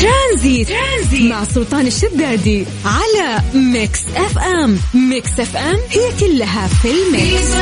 [0.00, 4.78] ترانزيت, ترانزيت مع سلطان الشدادي على Mix FM.
[4.94, 7.54] Mix FM هي كلها في ال Mix.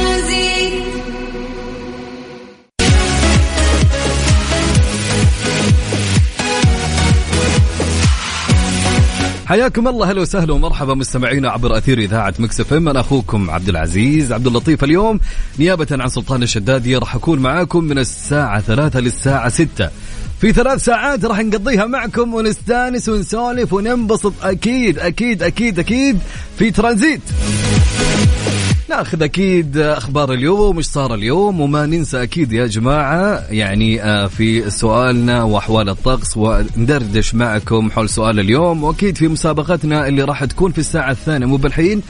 [9.47, 12.89] حياكم الله هلا وسهلا ومرحبا مستمعينا عبر أثير إذاعة Mix FM.
[12.89, 14.33] أنا أخوكم عبد العزيز.
[14.33, 15.21] عبد اللطيف اليوم
[15.59, 19.91] نيابة عن سلطان الشدادي راح أكون معاكم من الساعة ثلاثة للساعة ستة.
[20.41, 24.33] في ثلاث ساعات راح نقضيها معكم ونستانس ونسولف وننبسط.
[24.43, 26.19] أكيد أكيد أكيد أكيد
[26.59, 27.21] في ترانزيت.
[28.91, 34.71] ناخذ أكيد أخبار اليوم إيش صار اليوم؟ وما ننسى أكيد يا جماعة يعني آه، في
[34.71, 38.85] سؤالنا وأحوال الطقس وندردش معكم حول سؤال اليوم.
[38.85, 42.03] وأكيد في مسابقتنا اللي راح تكون في الساعة الثانية مو بالحين؟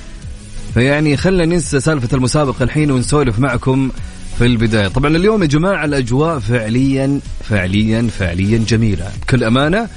[0.74, 3.90] فيعني خلينا ننسى سالفة المسابقة الحين ونسولف معكم
[4.38, 4.88] في البداية.
[4.88, 9.10] طبعا اليوم يا جماعة الأجواء فعليا فعليا فعليا جميلة.
[9.22, 9.88] بكل أمانة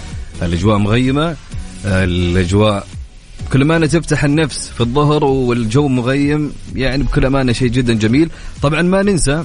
[0.42, 1.36] الأجواء مغيمة
[1.86, 2.88] الأجواء
[3.48, 6.52] بكل أمانة تفتح النفس في الظهر والجو مغيم.
[6.76, 8.30] يعني بكل أمانة شيء جدا جميل.
[8.62, 9.44] طبعا ما ننسى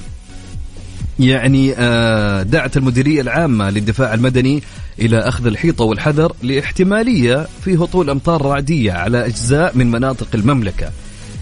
[1.19, 4.63] يعني آه، دعت المديرية العامة للدفاع المدني
[4.99, 10.91] إلى أخذ الحيطة والحذر لاحتمالية في هطول أمطار رعدية على أجزاء من مناطق المملكة.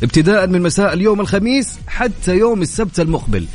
[0.03, 3.45] ابتداء من مساء اليوم الخميس حتى يوم السبت المقبل.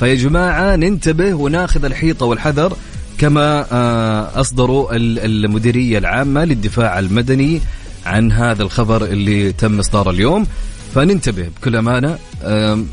[0.00, 2.76] فيا جماعة ننتبه وناخذ الحيطه والحذر
[3.18, 7.60] كما آه، اصدروا ال- المديرية العامة للدفاع المدني
[8.06, 10.46] عن هذا الخبر اللي تم اصداره اليوم.
[10.94, 11.76] فننتبه بكل
[12.44, 12.86] آم،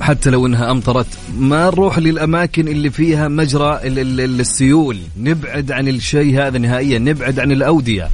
[0.00, 1.06] حتى لو إنها أمطرت
[1.38, 4.98] ما نروح للأماكن اللي فيها مجرى ال- ال- ال- السيول.
[5.20, 8.08] نبعد عن الشيء هذا نهائيا نبعد عن الأودية.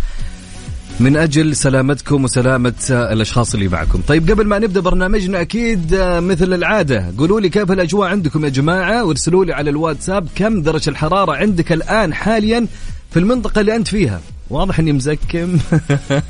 [1.00, 4.00] من أجل سلامتكم وسلامة آه، الأشخاص اللي معكم.
[4.08, 8.48] طيب قبل ما نبدأ برنامجنا أكيد آه، مثل العادة قولوا لي كيف الأجواء عندكم يا
[8.50, 12.66] جماعة وارسلوا لي على الواتساب كم درجة الحرارة عندك الآن حاليا
[13.10, 14.20] في المنطقة اللي أنت فيها.
[14.50, 15.58] واضح إني مزكم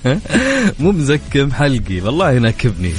[0.80, 2.92] مو مزكم حلقي والله ينكبني.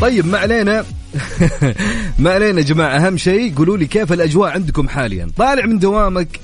[0.00, 0.84] طيب ما علينا
[2.18, 6.40] ما علينا يا جماعة أهم شيء قولوا لي كيف الأجواء عندكم حاليا طالع من دوامك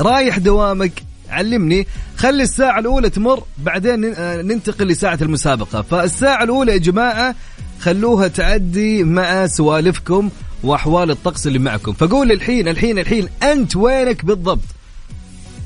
[0.00, 1.86] رايح دوامك علمني.
[2.16, 5.82] خلي الساعة الأولى تمر بعدين آه، ننتقل لساعة المسابقة.
[5.82, 7.34] فالساعة الأولى يا جماعة
[7.80, 10.30] خلوها تعدي مع سوالفكم
[10.62, 11.92] وأحوال الطقس اللي معكم.
[11.92, 14.64] فقول الحين الحين الحين أنت وينك بالضبط؟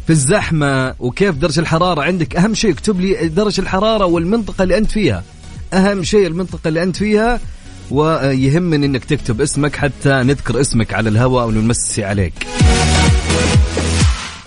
[0.06, 4.90] في الزحمة وكيف درجة الحرارة عندك؟ أهم شيء اكتب لي درجة الحرارة والمنطقة اللي أنت
[4.90, 5.22] فيها.
[5.72, 7.40] أهم شيء المنطقة اللي أنت فيها
[7.90, 12.46] ويهمني أنك تكتب اسمك حتى نذكر اسمك على الهواء ونمسي عليك.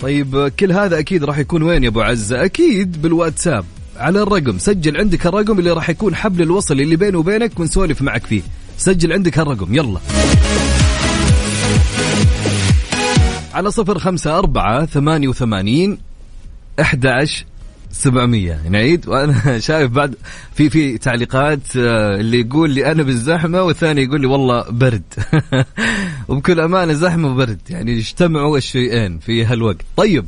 [0.02, 3.66] طيب كل هذا أكيد راح يكون وين يا أبو عزة؟ أكيد بالواتساب.
[3.98, 8.26] على الرقم سجل عندك الرقم اللي راح يكون حبل الوصل اللي بيني وبينك ونسولف معك
[8.26, 8.42] فيه.
[8.78, 10.00] سجل عندك هالرقم يلا.
[13.54, 15.98] على صفر خمسة أربعة ثمانية وثمانين
[16.82, 17.06] أحد
[17.92, 20.16] 700 نعيد يعني وأنا شايف بعد
[20.54, 25.14] في في تعليقات آه، اللي يقول لي أنا بالزحمة والثاني يقول لي والله برد.
[26.28, 27.60] وبكل أمانة زحمة وبرد.
[27.70, 29.86] يعني اجتمعوا الشيئين في هالوقت.
[29.98, 30.26] طيب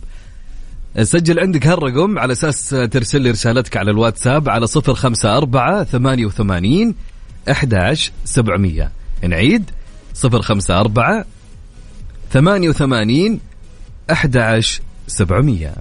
[1.01, 6.95] سجل عندك هالرقم على أساس ترسل لي رسالتك على الواتساب على 054 88
[7.49, 8.91] 11 700
[9.23, 9.71] نعيد
[10.23, 11.23] 054
[12.31, 13.39] 88
[14.09, 15.73] 11 700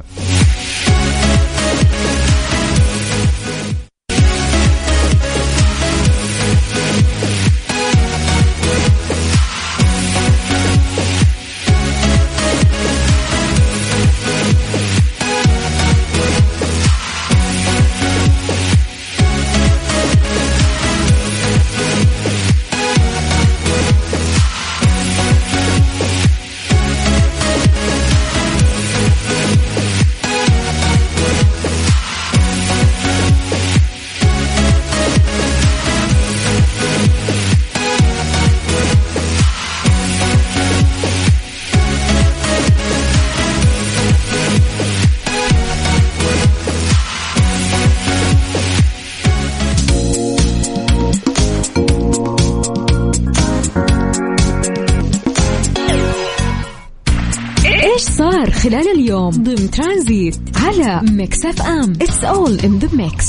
[59.28, 61.92] اليوم ضمن ترانزيت على Mix FM.
[61.92, 63.26] it's all in the mix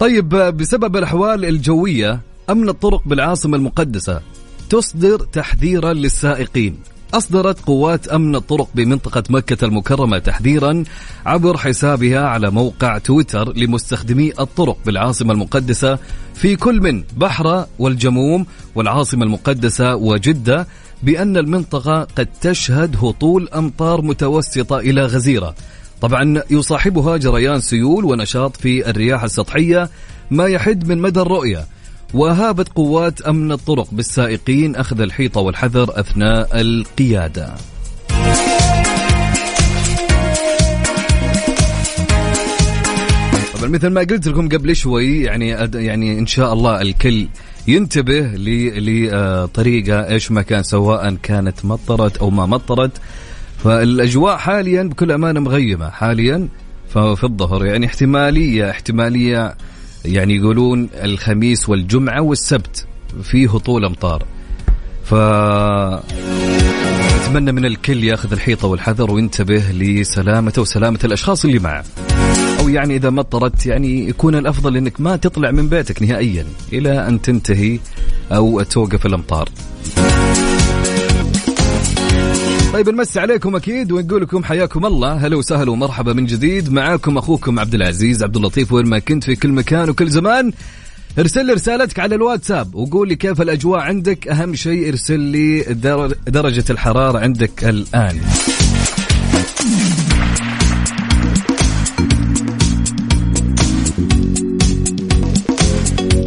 [0.00, 2.20] طيب بسبب الأحوال الجوية
[2.50, 4.20] أمن الطرق بالعاصمة المقدسة
[4.70, 6.78] تصدر تحذيرا للسائقين.
[7.14, 10.84] أصدرت قوات أمن الطرق بمنطقة مكة المكرمة تحذيرا
[11.26, 15.98] عبر حسابها على موقع تويتر لمستخدمي الطرق بالعاصمة المقدسة
[16.34, 20.66] في كل من بحرة والجموم والعاصمة المقدسة وجدة
[21.02, 25.54] بأن المنطقة قد تشهد هطول أمطار متوسطة إلى غزيرة.
[26.00, 29.90] طبعا يصاحبها جريان سيول ونشاط في الرياح السطحية
[30.30, 31.66] ما يحد من مدى الرؤية
[32.14, 37.54] وهابت قوات أمن الطرق بالسائقين أخذ الحيطة والحذر أثناء القيادة.
[43.62, 47.28] مثل ما قلت لكم قبل شوي يعني يعني إن شاء الله الكل
[47.68, 52.90] ينتبه لطريقة إيش ما كان سواء كانت مطرت أو ما مطرت.
[53.64, 56.48] فالأجواء حاليا بكل أمانة مغيمة حاليا
[56.88, 57.64] ففي الظهر.
[57.64, 59.54] يعني احتماليه احتمالية
[60.04, 62.86] يعني يقولون الخميس والجمعة والسبت
[63.22, 64.24] في هطول أمطار.
[65.04, 65.14] ف
[67.22, 71.84] أتمنى من الكل ياخذ الحيطة والحذر وينتبه لسلامته وسلامة الأشخاص اللي معه.
[72.62, 77.22] أو يعني إذا مطرت يعني يكون الأفضل إنك ما تطلع من بيتك نهائيا إلى أن
[77.22, 77.78] تنتهي
[78.32, 79.48] أو توقف الأمطار.
[82.72, 85.12] طيب نمسي عليكم أكيد ونقول لكم حياكم الله.
[85.12, 86.72] هلا وسهلا ومرحبا من جديد.
[86.72, 90.52] معاكم أخوكم عبد العزيز عبد اللطيف وين ما كنت في كل مكان وكل زمان.
[91.18, 94.28] ارسل لي رسالتك على الواتساب وقول لي كيف الأجواء عندك.
[94.28, 95.62] أهم شيء ارسل لي
[96.26, 98.20] درجة الحرارة عندك الآن.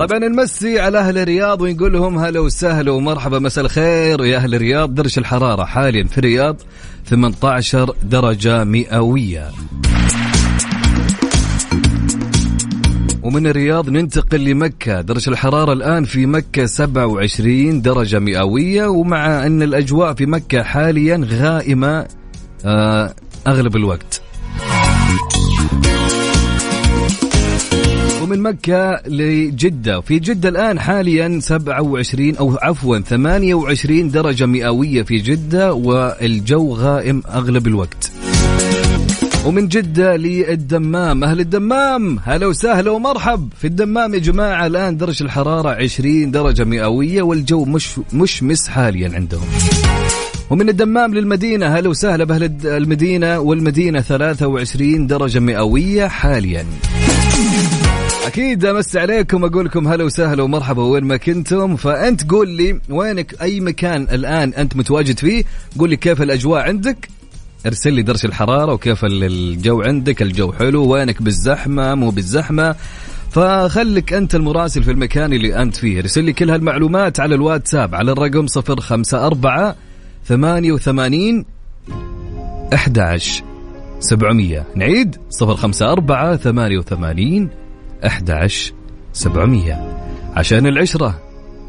[0.05, 4.95] طبعا نمسي على أهل الرياض ونقول لهم هلا وسهلا ومرحبا مساء الخير يا أهل الرياض.
[4.95, 6.61] درجه الحرارة حاليا في الرياض
[7.05, 9.51] 18 درجة مئوية.
[13.23, 15.01] ومن الرياض ننتقل لمكة.
[15.01, 22.07] درجة الحرارة الآن في مكة 27 درجة مئوية ومع أن الأجواء في مكة حاليا غائمة
[22.65, 23.13] آه،
[23.47, 24.21] أغلب الوقت.
[28.25, 30.01] ومن مكة لجدة.
[30.01, 37.67] في جدة الآن حاليا 27 أو عفوا 28 درجة مئوية في جدة والجو غائم أغلب
[37.67, 38.11] الوقت.
[39.45, 41.23] ومن جدة للدمام.
[41.23, 43.49] أهل الدمام هلا وسهلا ومرحب.
[43.57, 49.47] في الدمام يا جماعة الآن درجة الحرارة 20 درجة مئوية والجو مش مشمس حاليا عندهم.
[50.49, 56.65] ومن الدمام للمدينة هلا وسهلا بأهل المدينة والمدينة 23 درجة مئوية حاليا.
[58.25, 63.41] أكيد أمس عليكم أقول لكم هلا وسهلا ومرحبا وين ما كنتم؟ فأنت قول لي وينك؟
[63.41, 65.43] أي مكان الآن أنت متواجد فيه؟
[65.79, 67.09] قول لي كيف الأجواء عندك؟
[67.65, 72.75] ارسل لي درجه الحرارة وكيف الجو عندك الجو حلو وينك بالزحمة مو بالزحمة؟
[73.31, 75.99] فخلك أنت المراسل في المكان اللي أنت فيه.
[75.99, 79.73] ارسل لي كل هالمعلومات على الواتساب على الرقم 054
[80.27, 81.45] 88
[82.73, 83.43] 11
[83.99, 87.49] 700 نعيد 054 88
[88.03, 88.73] 11
[89.13, 89.97] 700
[90.35, 91.21] عشان العشرة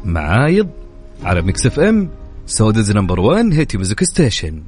[0.05, 0.69] معايض
[1.23, 2.09] على Mix FM
[2.45, 4.63] Saudi's number 1 hit music station.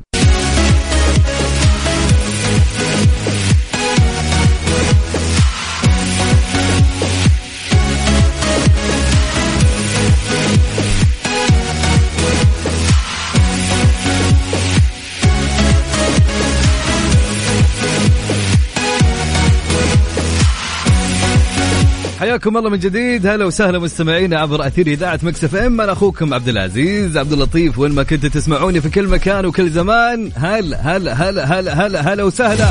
[22.40, 23.28] حياكم الله من جديد.
[23.28, 25.82] هلا وسهلا مستمعينا عبر أثير إذاعة Mix FM.
[25.82, 30.32] أنا أخوكم عبد العزيز عبد اللطيف وين ما كنتوا تسمعوني في كل مكان وكل زمان.
[30.36, 32.68] هلا هلا هلا هلا هلا هلا وسهلا.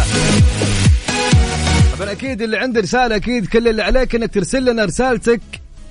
[1.98, 5.40] طبعا أكيد اللي عنده رسالة أكيد كل اللي عليك إنك ترسل لنا رسالتك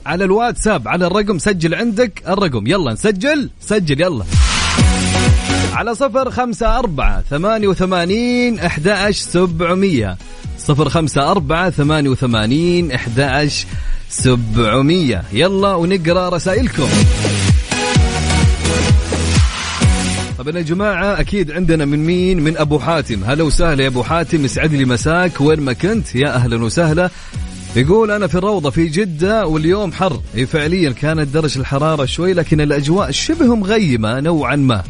[0.06, 2.68] على الواتساب على الرقم سجل عندك الرقم.
[2.68, 4.24] يلا نسجل سجل يلا.
[5.74, 10.18] على صفر خمسة أربعة ثمانية وثمانين أحد سبعمية.
[10.68, 13.50] صفر خمسة أربعة ثمانية وثمانين أحد
[14.10, 15.24] سبعمية.
[15.34, 16.88] يلا ونقرأ رسائلكم.
[20.38, 23.24] طبعا يا جماعة أكيد عندنا من مين؟ من أبو حاتم.
[23.24, 25.42] هلا وسهلا يا أبو حاتم يسعد لي مساك.
[25.42, 27.10] وين ما كنت يا أهلا وسهلا.
[27.76, 30.22] يقول أنا في الروضة في جدة واليوم حر.
[30.48, 34.84] فعليا كانت درجة الحرارة شوي لكن الأجواء شبه مغيمة نوعا ما.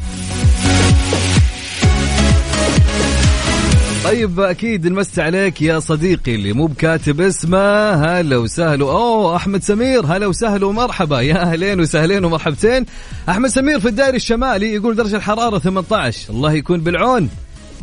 [4.08, 7.92] طيب أكيد نمسي عليك يا صديقي اللي مو بكاتب اسمه.
[7.92, 8.86] هلا وسهلا.
[8.86, 10.06] أوه أحمد سمير.
[10.06, 11.22] هلا وسهلا ومرحبا.
[11.22, 12.86] يا أهلين وسهلين ومرحبتين.
[13.30, 17.30] أحمد سمير في الدائري الشمالي يقول درجة الحرارة 18 الله يكون بالعون.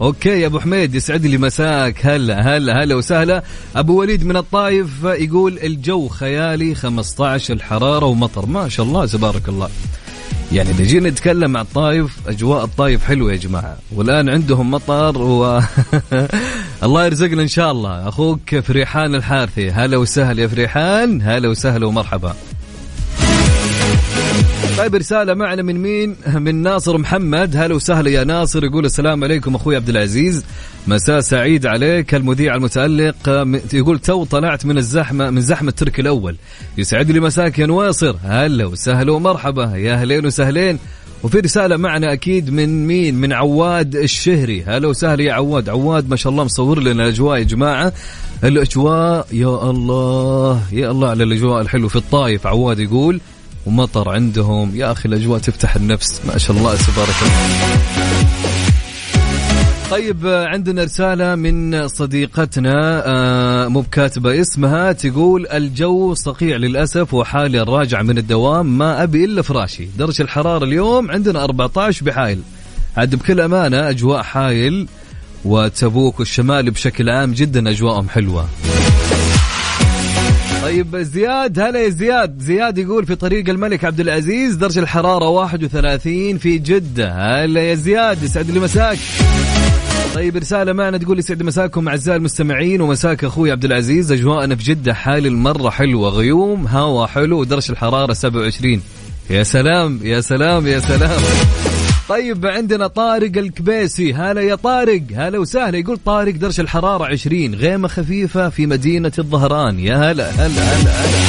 [0.00, 2.06] أوكي يا أبو حميد يسعد لي مساك.
[2.06, 3.42] هلا هلا هلا وسهلا.
[3.76, 8.46] أبو وليد من الطايف يقول الجو خيالي 15 الحرارة ومطر.
[8.46, 9.68] ما شاء الله تبارك الله.
[10.52, 13.76] يعني اذا جينا نتكلم عن الطايف أجواء الطايف حلوة يا جماعة.
[13.92, 15.60] والآن عندهم مطر و
[16.82, 18.08] الله يرزقنا إن شاء الله.
[18.08, 19.70] أخوك فريحان الحارثي.
[19.70, 21.22] هلا وسهلا يا فريحان.
[21.22, 22.34] هلا وسهلا ومرحبا.
[24.78, 28.64] طيب رسالة معنا من مين؟ من ناصر محمد، هلا وسهلا يا ناصر.
[28.64, 30.44] يقول السلام عليكم أخوي عبد العزيز،
[30.86, 33.14] مساء سعيد عليك المذيع المتألق.
[33.72, 36.36] يقول تو طلعت من الزحمة من زحمة تركي الأول،
[36.78, 39.76] يسعد لي مساك يا نواصر، هلا وسهلا ومرحبا.
[39.76, 40.78] يا أهلين وسهلين،
[41.22, 46.16] وفي رسالة معنا أكيد من مين؟ من عواد الشهري، هلا وسهلا يا عواد، عواد ما
[46.16, 47.92] شاء الله مصور لنا الأجواء يا جماعة،
[48.44, 52.46] الأجواء يا الله يا الله على الأجواء الحلوة في الطايف.
[52.46, 53.20] عواد يقول
[53.66, 54.76] ومطر عندهم.
[54.76, 56.20] يا أخي الأجواء تفتح النفس.
[56.26, 57.74] ما شاء الله تبارك الله.
[59.90, 68.02] طيب عندنا رسالة من صديقتنا آه، مو بكاتبة اسمها تقول الجو صقيع للأسف وحالي الراجع
[68.02, 69.88] من الدوام ما أبي إلا فراشي.
[69.98, 72.40] درجة الحرارة اليوم عندنا 14 بحايل.
[72.96, 74.88] عاد بكل أمانة أجواء حايل
[75.44, 78.48] وتبوك والشمال بشكل عام جدا أجواءهم حلوة.
[80.64, 82.38] طيب زياد هلا يا زياد.
[82.38, 87.12] زياد يقول في طريق الملك عبد العزيز درجة الحرارة 31 في جدة.
[87.12, 88.98] هلا يا زياد يسعد لي مساك.
[90.14, 94.12] طيب رسالة معنا تقول يسعد مساكم أعزائي المستمعين ومساك أخوي عبد العزيز.
[94.12, 98.80] أجواءنا في جدة حال المرة حلوة غيوم هوا حلو ودرجة الحرارة 27
[99.30, 101.20] يا سلام يا سلام يا سلام.
[102.08, 104.14] طيب عندنا طارق الكبيسي.
[104.14, 105.02] هلا يا طارق.
[105.16, 105.78] هلا وسهلا.
[105.78, 109.80] يقول طارق درجة الحرارة 20 غيمة خفيفة في مدينة الظهران.
[109.80, 111.24] يا هلا هلا هلا هلا.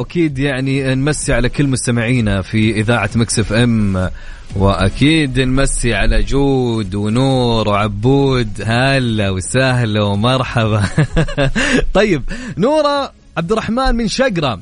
[0.00, 4.10] أكيد يعني نمسي على كل مستمعينا في إذاعة مكسف إم
[4.56, 8.62] وأكيد نمسي على جود ونور وعبود.
[8.64, 10.82] هلا وسهلا ومرحبا.
[11.94, 12.22] طيب
[12.58, 14.60] نورة عبد الرحمن من شقرة.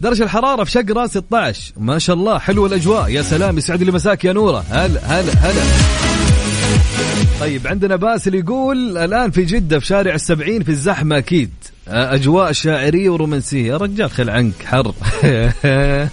[0.00, 3.08] درجة الحرارة في شقرة 16 ما شاء الله حلوة الأجواء.
[3.10, 4.64] يا سلام يسعد لي مساك يا نورة.
[4.70, 5.62] هلا هلا هلا.
[7.40, 11.50] طيب عندنا باسل يقول الآن في جدة في شارع السبعين في الزحمة أكيد.
[11.88, 13.68] أجواء شاعرية ورومانسية.
[13.72, 14.94] يا رجال خل عنك حر.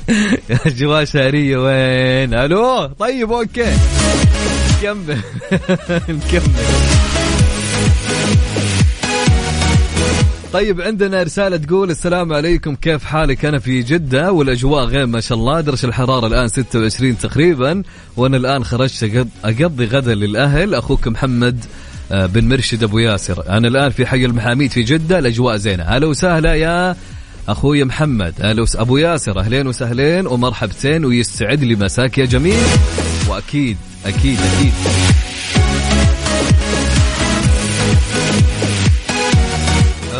[0.66, 3.74] أجواء شاعرية وين؟ ألو؟ طيب okay.
[4.82, 5.18] نكمل
[6.10, 6.42] نكمل
[10.54, 15.38] طيب عندنا رسالة تقول السلام عليكم كيف حالك؟ أنا في جدة والأجواء غير ما شاء
[15.38, 15.62] الله.
[15.62, 17.84] درجة الحرارة الآن 26 تقريبا
[18.18, 20.76] وأنا الآن خرجت أقضي غدا للأهل.
[20.76, 21.66] أخوك محمد
[22.12, 23.50] آه، بن مرشد أبو ياسر.
[23.50, 25.84] أنا الآن في حي المحاميد في جدة الأجواء زينة.
[25.84, 26.96] هلا وسهلا يا
[27.50, 28.34] أخوي محمد.
[28.42, 32.64] هلا أبو ياسر أهلين وسهلين ومرحبتين ويستعد لي مساك يا جميل.
[33.30, 34.74] وأكيد أكيد أكيد.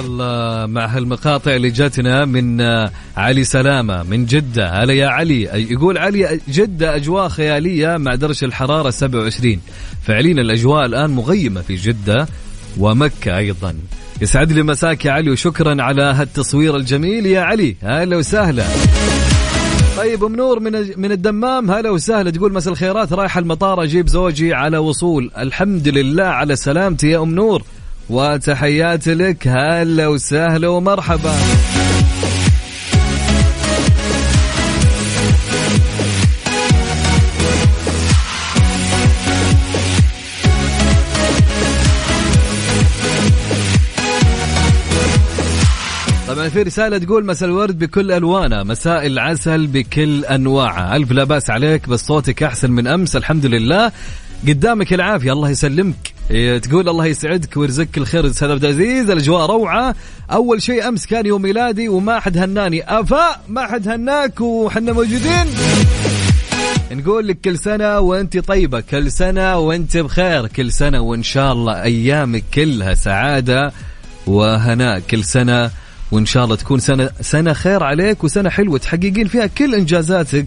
[0.06, 4.70] الله مع هالمقاطع اللي جاتنا من آه، علي سلامة من جدة.
[4.70, 5.42] هلا يا علي.
[5.72, 9.62] يقول علي جدة أجواء خيالية مع درجة الحرارة 27
[10.04, 12.28] فعليا الأجواء الآن مغيمة في جدة
[12.78, 13.76] ومكة أيضا.
[14.22, 17.26] يسعد لي مساك يا علي وشكرا على هالتصوير الجميل.
[17.26, 18.64] يا علي هلا وسهلا.
[19.98, 22.30] طيب أم نور من من الدمام هلا وسهلا.
[22.32, 25.32] تقول مساء الخيرات رايحه المطار أجيب زوجي على وصول.
[25.38, 27.64] الحمد لله على سلامتي يا أم نور.
[28.12, 31.36] وتحياتي لك هلا وسهلا ومرحبا.
[46.28, 50.96] طبعا في رسالة تقول مساء الورد بكل ألوانه مساء العسل بكل أنواعه.
[50.96, 53.92] ألف لا بأس عليك بس صوتك أحسن من أمس الحمد لله.
[54.48, 56.11] قدامك العافية الله يسلمك.
[56.64, 58.28] تقول الله يسعدك ويرزقك الخير.
[58.28, 59.96] أستاذ عبد العزيز الأجواء روعة.
[60.32, 63.00] أول شيء أمس كان يوم ميلادي وما حد هناني.
[63.00, 65.46] أفا ما حد هناك وحنا موجودين.
[66.92, 71.84] نقول لك كل سنة وأنت طيبة كل سنة وأنت بخير كل سنة وإن شاء الله
[71.84, 73.72] ايامك كلها سعادة
[74.28, 75.72] وهناء كل سنة
[76.12, 78.78] وإن شاء الله تكون سنة سنة خير عليك وسنة حلوة.
[78.78, 80.46] تحققين فيها كل إنجازاتك.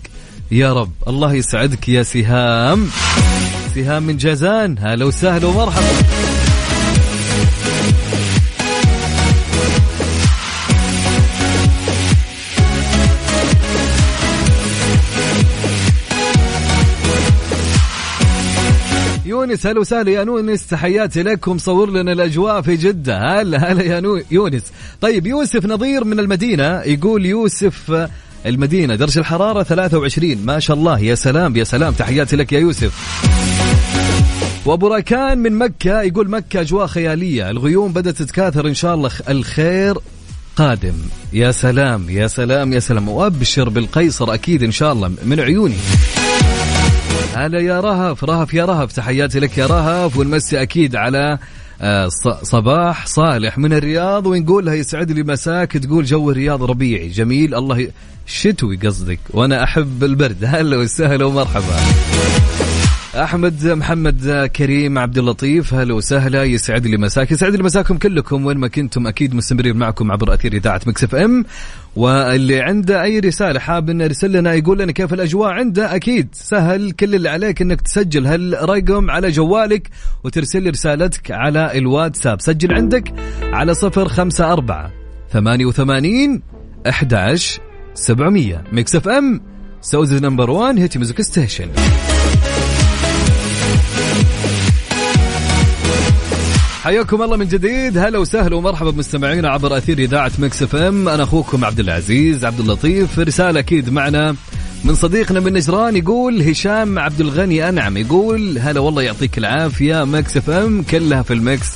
[0.50, 2.88] يا رب الله يسعدك يا سهام.
[3.74, 4.76] سهام من جازان.
[4.80, 5.86] هلا وسهلا ومرحبا.
[19.26, 21.58] يونس هلا وسهلا يا يونس تحياتي لكم.
[21.58, 23.18] صور لنا الأجواء في جدة.
[23.40, 24.62] هلا هلا يا نو- يونس.
[25.00, 26.80] طيب يوسف نظير من المدينة.
[26.80, 28.08] يقول يوسف
[28.46, 30.98] المدينة درجة الحرارة 23 ما شاء الله.
[30.98, 31.92] يا سلام يا سلام.
[31.92, 33.24] تحياتي لك يا يوسف.
[34.66, 37.50] وابو من مكة يقول مكة أجواء خيالية.
[37.50, 39.94] الغيوم بدأت تتكاثر إن شاء الله الخير
[40.56, 40.94] قادم.
[41.32, 43.08] يا سلام يا سلام يا سلام.
[43.08, 45.76] وأبشر بالقيصر أكيد إن شاء الله من عيوني.
[47.34, 50.16] هلا يا رهف رهف يا رهف تحياتي لك يا رهف.
[50.16, 51.38] ونمسي أكيد على
[51.80, 52.08] آه،
[52.42, 54.26] صباح صالح من الرياض.
[54.26, 57.08] ونقول لها يسعد لي مساك تقول جو الرياض ربيعي.
[57.08, 57.90] جميل الله ي...
[58.26, 59.20] شتوي قصدك.
[59.30, 60.44] وأنا أحب البرد.
[60.44, 61.76] هلا وسهلا ومرحبا.
[63.22, 68.58] أحمد محمد كريم عبد اللطيف هلا وسهلا يسعد لي مساك يسعد لي مساكم كلكم وين
[68.58, 71.44] ما كنتم أكيد مستمرين معكم عبر أثير إذاعة Mix FM.
[71.96, 76.90] واللي عنده أي رسالة حاب إنه يرسل لنا يقول لنا كيف الأجواء عنده؟ أكيد سهل
[76.90, 79.90] كل اللي عليك إنك تسجل هالرقم على جوالك
[80.24, 82.40] وترسل لي رسالتك على الواتساب.
[82.40, 84.90] سجل عندك على صفر خمسة أربعة
[85.32, 86.42] ثمانية وثمانين
[86.88, 87.36] أحد
[87.94, 88.64] سبعمية.
[88.72, 89.40] Mix FM
[89.80, 91.68] Saudi's number one hit music station.
[96.84, 97.98] حياكم الله من جديد.
[97.98, 101.08] هلا وسهلا ومرحبا بمستمعينا عبر أثير إذاعة Mix FM.
[101.08, 103.18] أنا أخوكم عبد العزيز عبد اللطيف.
[103.18, 104.36] رسالة أكيد معنا
[104.84, 110.36] من صديقنا من نجران يقول هشام عبد الغني أنعم يقول هلا والله يعطيك العافية Mix
[110.36, 111.66] FM كلها في ال Mix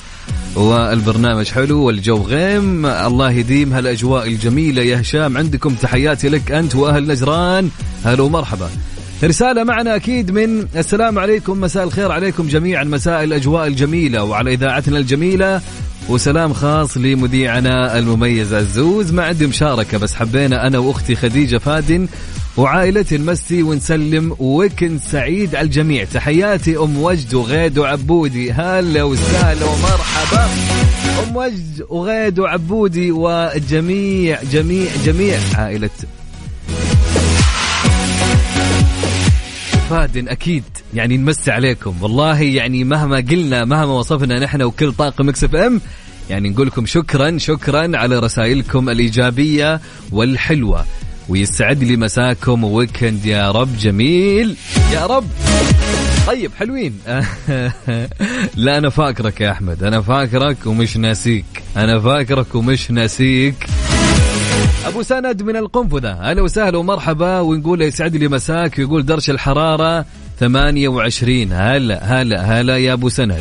[0.55, 2.87] والبرنامج حلو والجو غيم.
[2.87, 5.37] الله يديم هالأجواء الجميلة يا هشام.
[5.37, 7.71] عندكم تحياتي لك أنت وأهل نجران.
[8.05, 8.71] هلا ومرحبا.
[9.25, 14.99] رسالة معنا أكيد من السلام عليكم مساء الخير عليكم جميعا مساء الأجواء الجميلة وعلى إذاعتنا
[14.99, 15.61] الجميلة
[16.09, 19.13] وسلام خاص لمذيعنا المميز الزوز.
[19.13, 22.09] ما عندي مشاركة بس حبينا أنا وأختي خديجة فادن
[22.57, 26.05] وعائلتي نمسي ونسلم ويكند سعيد على الجميع.
[26.05, 28.53] تحياتي أم وجد وغيد وعبودي.
[28.53, 30.49] هلا وسهلا ومرحبا.
[31.29, 35.91] أم وجد وغيد وعبودي والجميع جميع جميع عائلة
[39.91, 40.65] فادن أكيد
[40.95, 41.95] يعني نمسي عليكم.
[42.03, 45.81] والله يعني مهما قلنا مهما وصفنا نحن وكل طاقم Mix FM
[46.31, 49.81] يعني نقول لكم شكرا شكرا على رسائلكم الإيجابية
[50.13, 50.85] والحلوة.
[51.29, 54.57] ويسعد لي مساكم weekend يا رب جميل.
[54.93, 55.27] يا رب.
[56.27, 56.99] طيب حلوين.
[58.65, 59.83] لا أنا فاكرك يا أحمد.
[59.83, 61.63] أنا فاكرك ومش ناسيك.
[61.77, 63.67] أنا فاكرك ومش ناسيك.
[64.87, 66.13] أبو سند من القنفذة.
[66.13, 67.41] أهلا وسهلا ومرحبا.
[67.41, 70.05] ونقول يسعد لي مساك ويقول درجه الحرارة
[70.41, 73.41] 28 هلا هلا هلا يا أبو سند.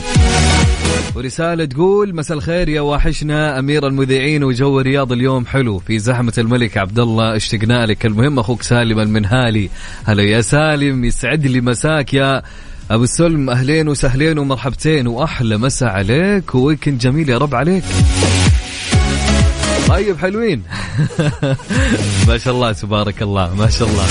[1.15, 5.79] ورسالة تقول مساء الخير يا واحشنا أمير المذيعين وجو الرياض اليوم حلو.
[5.79, 8.05] في زحمة الملك عبد الله اشتقنا لك.
[8.05, 9.69] المهم أخوك سالم المنهالي.
[10.05, 12.43] هلا يا سالم يسعد لي مساك يا
[12.91, 15.07] أبو سلم أهلين وسهلين ومرحبتين.
[15.07, 16.55] وأحلى مساء عليك.
[16.55, 17.83] وويكند جميل يا رب عليك.
[19.87, 20.63] طيب حلوين.
[22.27, 24.05] ما شاء الله تبارك الله ما شاء الله.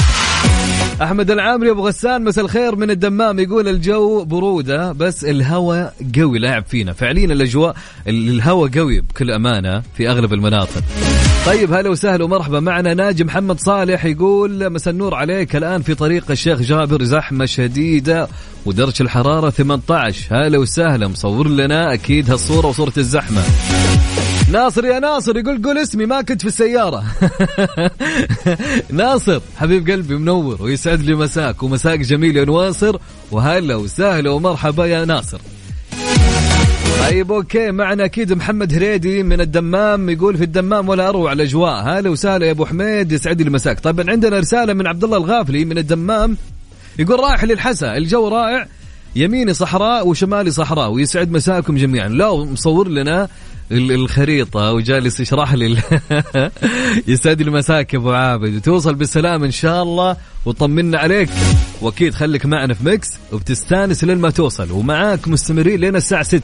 [1.03, 6.65] أحمد العامري أبو غسان مساء الخير من الدمام يقول الجو بروده بس الهواء قوي لاعب
[6.69, 6.93] فينا.
[6.93, 7.77] فعليا الأجواء
[8.09, 10.83] الهواء قوي بكل أمانة في أغلب المناطق.
[11.47, 12.61] طيب هلا وسهلا ومرحبا.
[12.61, 15.57] معنا ناجي محمد صالح يقول مساء النور عليك.
[15.57, 18.29] الآن في طريق الشيخ جابر زحمة شديدة
[18.67, 23.43] ودرجه الحرارة 18 هلا وسهلا مصور لنا أكيد هالصورة وصورة الزحمة.
[24.53, 27.05] ناصر يا ناصر يقول قول اسمي ما كنت في السيارة.
[28.91, 32.99] ناصر حبيب قلبي منور ويسعد لي مساك ومساك جميل يا نواصر.
[33.31, 35.41] وهلا وسهلا ومرحبا يا ناصر.
[37.01, 41.83] طيب أوكي معنا أكيد محمد هريدي من الدمام يقول في الدمام ولا أروع الأجواء.
[41.83, 43.81] هلا وسهلا يا أبو حميد يسعد لي مساك.
[43.81, 46.37] طيب عندنا رسالة من عبد الله الغافلي من الدمام.
[46.99, 48.67] يقول رايح للحسا الجو رائع
[49.17, 52.09] يميني صحراء وشمالي صحراء ويسعد مساكم جميعا.
[52.09, 53.29] لا مصور لنا
[53.73, 55.77] ال- الخريطة وجالس يشرح لي
[57.09, 58.55] يسعد لي مساك أبو عابد.
[58.57, 61.29] وتوصل بالسلام إن شاء الله وطمنا عليك.
[61.81, 64.71] وأكيد خليك معنا في Mix وبتستانس لين ما توصل.
[64.73, 66.43] ومعاك مستمرين لين الساعة 6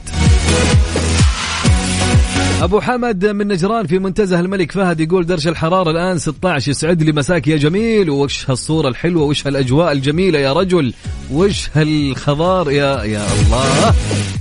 [2.61, 7.11] أبو حمد من نجران في منتزه الملك فهد يقول درجه الحرارة الآن 16 يسعد لي
[7.11, 8.09] مساك يا جميل.
[8.09, 10.93] وش هالصورة الحلوة وش هالأجواء الجميلة يا رجل.
[11.31, 13.93] وش هالخضار يا يا الله.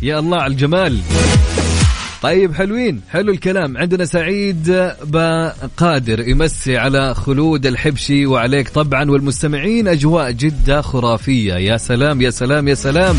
[0.02, 0.98] يا الله على الجمال.
[2.22, 3.00] طيب حلوين.
[3.11, 3.76] حلو الكلام.
[3.76, 11.54] عندنا سعيد بقادر يمسي على خلود الحبشي وعليك طبعا والمستمعين أجواء جده خرافية.
[11.54, 13.16] يا سلام يا سلام يا سلام.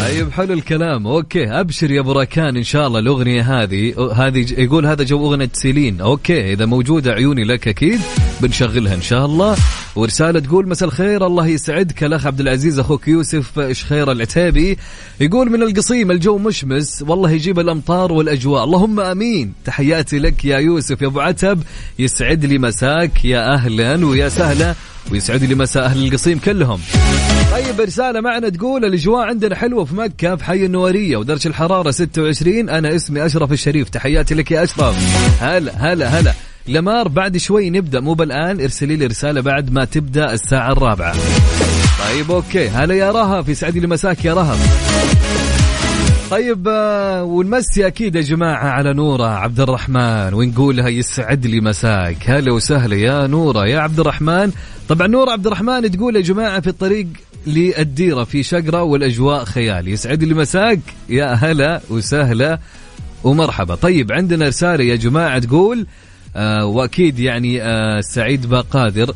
[0.00, 1.06] طيب حلو الكلام.
[1.06, 4.12] okay أبشر يا بركان إن شاء الله الأغنية هذه.
[4.16, 6.00] هذه يقول هذا جو أغنية سيلين.
[6.00, 8.00] okay إذا موجودة عيوني لك أكيد.
[8.46, 9.56] بنشغلها إن شاء الله.
[9.96, 12.78] ورسالة تقول مساء الخير الله يسعدك الأخ عبد العزيز.
[12.78, 14.78] أخوك يوسف شخير العتيبي؟
[15.20, 18.64] يقول من القصيم الجو مشمس والله يجيب الأمطار والأجواء.
[18.64, 19.52] اللهم آمين.
[19.64, 21.62] تحياتي لك يا يوسف يا أبو عتب.
[21.98, 24.74] يسعد لي مساك يا أهلا ويا سهلا
[25.12, 26.80] ويسعد لي مساء أهل القصيم كلهم.
[27.52, 32.68] طيب رسالة معنا تقول الأجواء عندنا حلوة في مكة في حي النورية ودرجة الحرارة 26
[32.68, 33.88] أنا اسمي أشرف الشريف.
[33.88, 34.96] تحياتي لك يا أشرف.
[35.40, 36.34] هلا هلا هلا.
[36.68, 38.00] لمار بعد شوي نبدأ.
[38.00, 41.14] مو بالآن ارسلي لي رسالة بعد ما تبدأ الساعة الرابعة.
[42.08, 42.68] طيب أوكي.
[42.68, 44.84] هلا يا رهف يسعد لي مساك يا رهف
[46.30, 50.34] طيب آه، ونمسي أكيد يا جماعة على نورة عبد الرحمن.
[50.34, 52.16] ونقول لها يسعد لي مساك.
[52.30, 53.66] هلا وسهلا يا نورة.
[53.66, 54.52] يا عبد الرحمن.
[54.88, 57.06] طبعا نورة عبد الرحمن تقول يا جماعة في الطريق
[57.46, 59.88] للديرة في شقرة والأجواء خيال.
[59.88, 60.80] يسعد لي مساك.
[61.08, 62.58] يا هلا وسهلا
[63.24, 63.74] ومرحبا.
[63.74, 65.86] طيب عندنا رسالة يا جماعة تقول
[66.64, 69.14] وأكيد يعني آه سعيد باقادر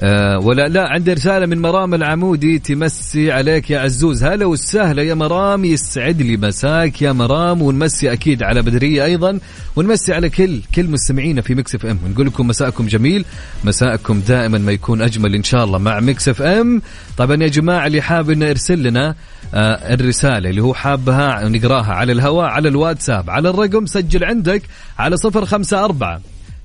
[0.00, 5.14] آه ولا لا عندي رسالة من مرام العمودي تمسي عليك يا عزوز هلا وسهلا يا
[5.14, 9.38] مرام يسعد لي مساك يا مرام ونمسي أكيد على بدرية أيضا
[9.76, 11.98] ونمسي على كل كل مستمعينا في Mix FM.
[12.06, 13.24] ونقول لكم مساءكم جميل
[13.64, 16.82] مساءكم دائما ما يكون أجمل إن شاء الله مع Mix FM.
[17.16, 19.14] طبعا يا جماعة اللي حاب إنه يرسل لنا
[19.54, 24.62] آه الرسالة اللي هو حابها نقراها على الهواء على الواتساب على الرقم سجل عندك
[24.98, 25.44] على صفر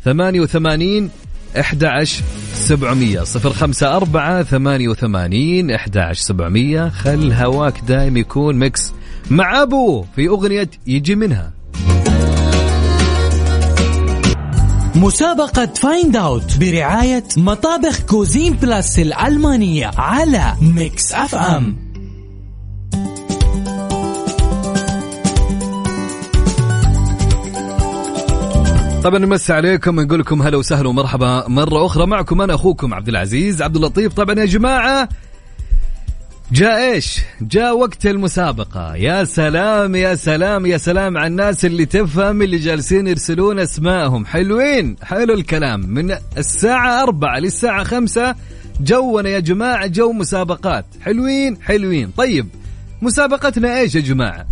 [0.06, 1.10] خمسة أربعة ثمانية وثمانين
[1.60, 6.90] 11 700 صفر خمسة أربعة ثمانية وثمانين أحد سبعمية.
[6.90, 8.94] خل هواك دايم يكون Mix
[9.30, 11.54] مع أبو في أغنية يجي منها.
[14.96, 21.85] مسابقة Find Out برعاية مطابخ Cuisine Plus الألمانية على Mix FM.
[29.06, 32.06] طبعا نمسي عليكم ونقول لكم هلا وسهلا ومرحبا مرة أخرى.
[32.06, 34.14] معكم أنا أخوكم عبد العزيز عبد اللطيف.
[34.14, 35.10] طبعا يا جماعة
[36.52, 42.42] جاء إيش؟ جاء وقت المسابقة، يا سلام يا سلام يا سلام على الناس اللي تفهم
[42.42, 48.36] اللي جالسين يرسلون اسمائهم، حلوين، حلو الكلام، من الساعة أربعة للساعة خمسة
[48.82, 52.48] جونا يا جماعة جو مسابقات، حلوين حلوين، طيب
[53.02, 54.46] مسابقتنا إيش يا جماعة؟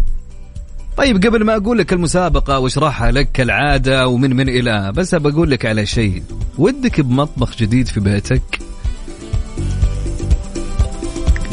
[0.97, 5.65] طيب قبل ما أقول لك المسابقة واشرحها لك كالعادة ومن من إلى بس بقول لك
[5.65, 6.23] على شيء.
[6.57, 8.41] ودك بمطبخ جديد في بيتك؟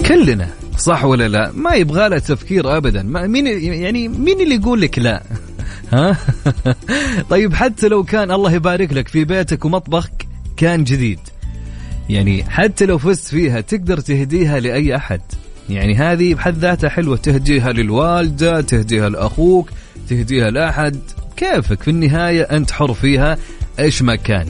[0.06, 0.48] كلنا
[0.78, 3.02] صح ولا لا؟ ما يبغى له تفكير ابدا.
[3.02, 3.46] ما مين
[3.82, 5.22] يعني مين اللي يقول لك لا؟
[5.92, 6.16] ها؟
[7.30, 10.26] طيب حتى لو كان الله يبارك لك في بيتك ومطبخك
[10.56, 11.18] كان جديد.
[12.08, 15.20] يعني حتى لو فزت فيها تقدر تهديها لأي أحد.
[15.70, 17.16] يعني هذه بحد ذاتها حلوة.
[17.16, 19.70] تهديها للوالدة تهديها لأخوك
[20.08, 20.96] تهديها لأحد.
[21.36, 23.38] كيفك؟ في النهاية أنت حر فيها.
[23.78, 24.46] إيش ما كان.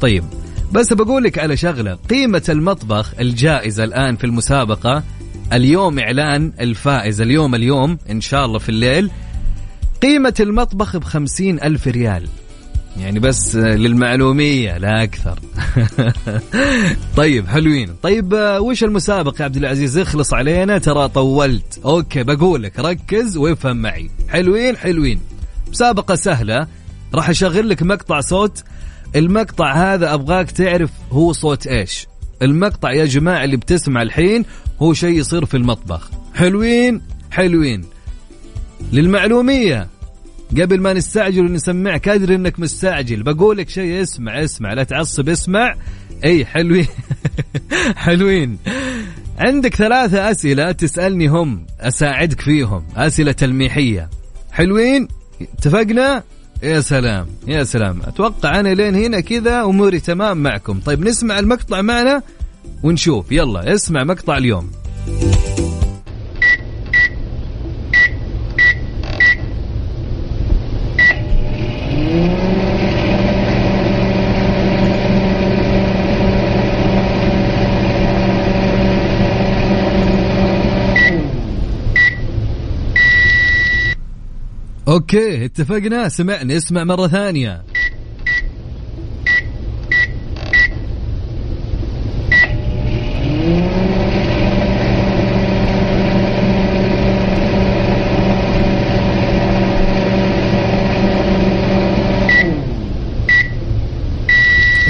[0.00, 0.24] طيب
[0.72, 1.98] بس بقول لك على شغلة.
[2.10, 5.02] قيمة المطبخ الجائزة الآن في المسابقة.
[5.52, 7.20] اليوم إعلان الفائز.
[7.20, 9.10] اليوم اليوم إن شاء الله في الليل.
[10.02, 12.28] قيمة المطبخ بخمسين ألف ريال.
[12.96, 15.38] يعني بس للمعلومية لا أكثر.
[17.16, 17.94] طيب حلوين.
[18.02, 21.80] طيب وش المسابقة يا عبد العزيز؟ اخلص علينا ترى طولت.
[21.84, 24.10] أوكي بقولك ركز وافهم معي.
[24.28, 25.20] حلوين حلوين.
[25.70, 26.66] مسابقة سهلة.
[27.14, 28.64] راح أشغل لك مقطع صوت.
[29.16, 32.06] المقطع هذا أبغاك تعرف هو صوت إيش.
[32.42, 34.44] المقطع يا جماعة اللي بتسمع الحين
[34.82, 36.10] هو شيء يصير في المطبخ.
[36.34, 37.84] حلوين حلوين.
[38.92, 39.88] للمعلومية.
[40.60, 43.22] قبل ما نستعجل ونسمعك ادري إنك مستعجل.
[43.22, 45.74] بقول لك شيء اسمع اسمع لا تعصب اسمع.
[46.24, 46.86] إي حلوين.
[47.96, 48.58] حلوين.
[49.38, 52.84] عندك ثلاثة أسئلة تسألني هم أساعدك فيهم.
[52.96, 54.10] أسئلة تلميحية.
[54.52, 55.08] حلوين؟
[55.42, 56.22] اتفقنا؟
[56.62, 58.02] يا سلام يا سلام.
[58.02, 60.80] أتوقع أنا لين هنا كذا أموري تمام معكم.
[60.80, 62.22] طيب نسمع المقطع معنا
[62.82, 63.32] ونشوف.
[63.32, 64.70] يلا اسمع مقطع اليوم.
[84.92, 86.08] أوكي اتفقنا.
[86.08, 87.62] سمعني اسمع مرة ثانية.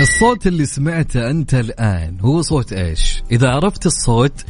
[0.01, 4.45] الصوت اللي سمعته أنت الآن هو صوت إيش؟ إذا عرفت الصوت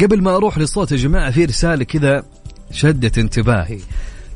[0.00, 2.24] قبل ما أروح للصوت يا جماعة في رسالة كذا
[2.70, 3.78] شدت انتباهي.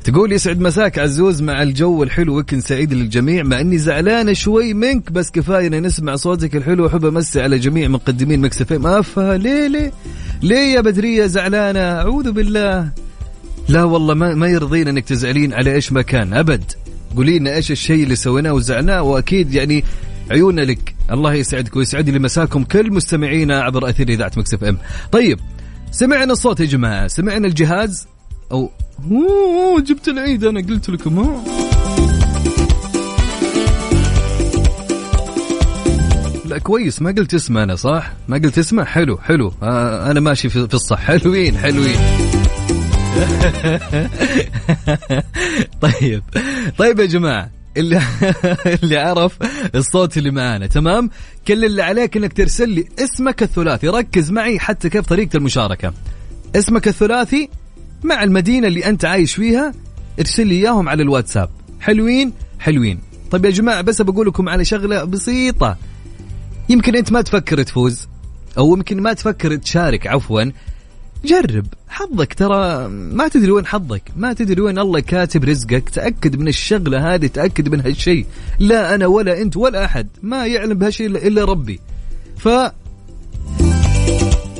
[0.03, 5.11] تقول يسعد مساك عزوز مع الجو الحلو وكن سعيد للجميع مع إني زعلانه شوي منك
[5.11, 6.83] بس كفاية ان نسمع صوتك الحلو.
[6.83, 8.87] واحب امسي على جميع مقدمين Mix FM.
[8.87, 9.91] أفا ليه ليه؟
[10.41, 12.89] ليه يا بدرية زعلانة؟ أعوذ بالله.
[13.69, 16.63] لا والله ما, ما يرضينا إنك تزعلين على إيش ما كان أبد.
[17.15, 19.83] قولي لنا إيش الشيء اللي سويناه وزعلناه وأكيد يعني
[20.31, 20.95] عيوننا لك.
[21.11, 24.77] الله يسعدك ويسعد لي مساكم كل مستمعينا عبر أثير إذاعة Mix FM.
[25.11, 25.39] طيب
[25.91, 28.07] سمعنا الصوت يا جماعة سمعنا الجهاز.
[28.51, 28.69] أو
[29.11, 31.43] أوه جبت العيد أنا قلت لكم ها؟
[36.45, 39.53] لا كويس ما قلت اسمه أنا صح؟ ما قلت اسمه؟ حلو حلو.
[39.63, 40.99] آه أنا ماشي في الصح.
[40.99, 41.95] حلوين حلوين.
[45.81, 46.23] طيب
[46.77, 48.01] طيب يا جماعة اللي
[48.83, 49.37] اللي عرف
[49.75, 51.09] الصوت اللي معانا تمام؟
[51.47, 53.87] كل اللي عليك إنك ترسل لي اسمك الثلاثي.
[53.87, 55.93] ركز معي حتى كيف طريقة المشاركة.
[56.55, 57.49] اسمك الثلاثي
[58.03, 59.73] مع المدينة اللي أنت عايش فيها
[60.19, 61.49] ارسل لي إياهم على الواتساب.
[61.79, 62.99] حلوين؟ حلوين.
[63.31, 65.77] طيب يا جماعة بس بقول لكم على شغلة بسيطة.
[66.69, 68.07] يمكن أنت ما تفكر تفوز
[68.57, 70.43] أو يمكن ما تفكر تشارك عفوا.
[71.25, 74.01] جرب حظك ترى ما تدري وين حظك.
[74.17, 75.89] ما تدري وين الله كاتب رزقك.
[75.89, 78.25] تأكد من الشغلة هذه تأكد من هالشيء.
[78.59, 80.07] لا أنا ولا أنت ولا أحد.
[80.21, 81.79] ما يعلم بهالشيء إلا ربي.
[82.37, 82.49] ف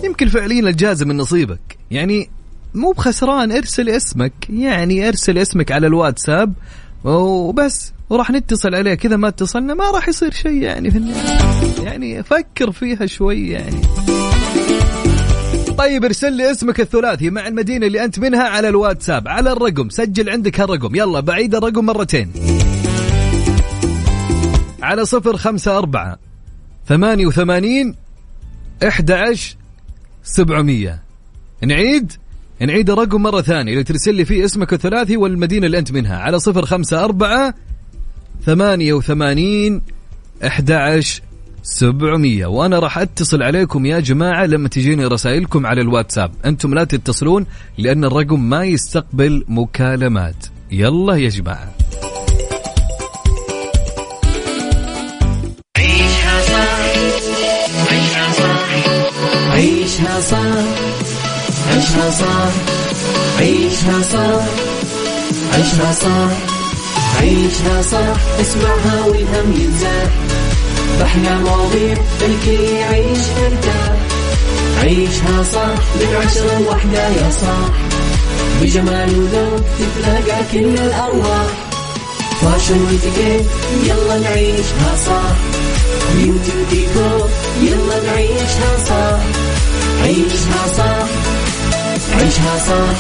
[0.04, 1.78] يمكن فعليا الجائزة من نصيبك.
[1.92, 2.30] يعني
[2.74, 4.34] مو بخسران ارسل اسمك.
[4.50, 6.54] يعني ارسل اسمك على الواتساب
[7.04, 8.94] وبس وراح نتصل عليه.
[8.94, 11.14] كذا ما اتصلنا ما راح يصير شيء يعني في.
[11.84, 13.82] يعني فكر فيها شوي يعني.
[15.78, 19.28] طيب ارسل لي اسمك الثلاثي مع المدينة اللي أنت منها على الواتساب.
[19.28, 20.96] على الرقم سجل عندك هالرقم.
[20.96, 22.32] يلا بعيد الرقم مرتين.
[24.82, 26.18] على صفر خمسة أربعة
[26.88, 27.96] ثمانية وثمانين
[28.88, 29.36] أحد
[30.24, 31.04] سبعمية.
[31.62, 32.14] نعيد؟
[32.62, 36.40] نعيد الرقم مرة ثانية اللي ترسل لي فيه اسمك الثلاثي والمدينة اللي أنت منها على
[36.40, 37.54] صفر خمسة أربعة
[38.46, 39.82] ثمانية وثمانين
[40.46, 40.72] أحد
[41.64, 42.46] سبعمية.
[42.46, 46.32] وأنا راح أتصل عليكم يا جماعة لما تجيني رسائلكم على الواتساب.
[46.46, 47.46] أنتم لا تتصلون
[47.78, 50.46] لأن الرقم ما يستقبل مكالمات.
[50.72, 51.72] يلا يا جماعة.
[55.78, 56.84] عيشها صح.
[59.52, 61.13] عيشها صح.
[61.72, 62.52] عيشها صح
[63.40, 64.44] عيشها صح
[65.54, 66.32] عيشها صح
[67.20, 70.10] عيشها صح اسمعها والهم ينزاح
[71.00, 73.96] باحلى مواضيع الكل يعيش مرتاح.
[74.84, 77.74] عيشها صح من عشرة لوحدة يا صاح.
[78.62, 81.48] بجمال وذوق تتلاقى كل الأرواح.
[82.42, 83.46] fashion واتيكيت
[83.84, 85.36] يلا نعيشها صح
[86.16, 87.30] beauty وديكور
[87.62, 89.20] يلا نعيشها صح
[90.04, 91.08] عيشها صح
[92.22, 92.98] عيشها صح.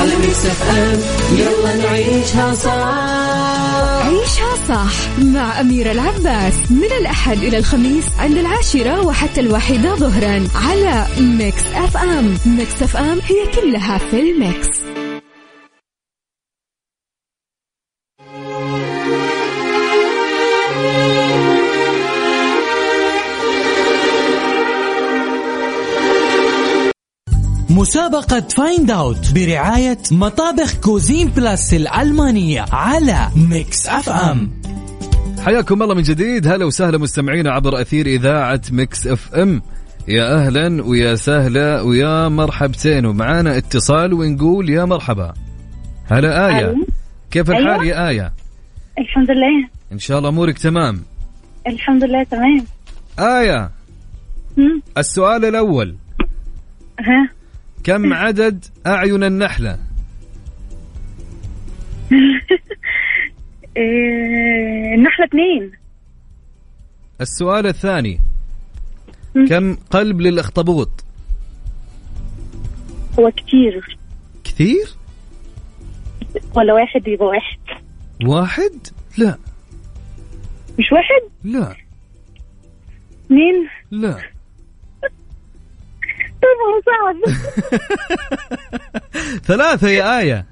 [0.00, 1.00] على Mix FM
[1.38, 4.06] يلا نعيشها صح.
[4.06, 6.54] عيشها صح مع أميرة العباس.
[6.70, 13.46] من الأحد إلى الخميس عند العاشرة وحتى الواحدة ظهرا على Mix FM Mix FM هي
[13.60, 14.68] كلها في ال Mix
[27.76, 34.50] مسابقة Find Out برعاية مطابخ Cuisine Plus الألمانية على Mix FM
[35.44, 36.46] حياكم الله من جديد.
[36.46, 39.62] هلا وسهلا مستمعينا عبر أثير إذاعة Mix FM
[40.08, 43.06] يا أهلا ويا سهلا ويا مرحبتين.
[43.06, 45.32] ومعانا اتصال ونقول يا مرحبا.
[46.06, 46.70] هلا آية.
[46.70, 46.86] ألو.
[47.30, 47.84] كيف الحال أيوة.
[47.84, 48.32] يا آية؟
[48.98, 49.68] الحمد لله.
[49.92, 51.02] إن شاء الله أمورك تمام.
[51.66, 52.66] الحمد لله تمام.
[53.18, 53.70] آية.
[54.56, 54.82] مم.
[54.98, 55.96] السؤال الأول.
[57.00, 57.35] ها.
[57.84, 59.78] كم عدد أعين النحلة؟
[63.76, 64.94] إيه...
[64.94, 65.72] النحلة اثنين.
[67.20, 68.20] السؤال الثاني.
[69.48, 71.04] كم قلب للأخطبوط؟
[73.18, 73.98] هو كتير.
[74.44, 74.86] كثير؟
[76.54, 77.58] ولا واحد يبقى واحد.
[78.26, 78.86] واحد؟
[79.18, 79.38] لا.
[80.78, 81.76] مش واحد؟ لا.
[83.26, 84.35] اثنين لا.
[86.86, 87.16] صعب
[89.48, 90.46] ثلاثة يا آية.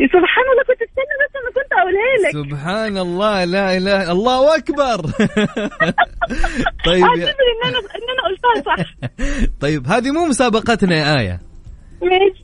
[0.00, 2.32] سبحان الله كنت استنى بس أنا كنت أقولها لك.
[2.50, 5.00] سبحان الله لا إله الله أكبر.
[6.86, 7.20] طيب إن
[7.64, 8.84] أنا إن أنا قلتها صح.
[9.62, 11.40] طيب هذه مو مسابقتنا يا آية.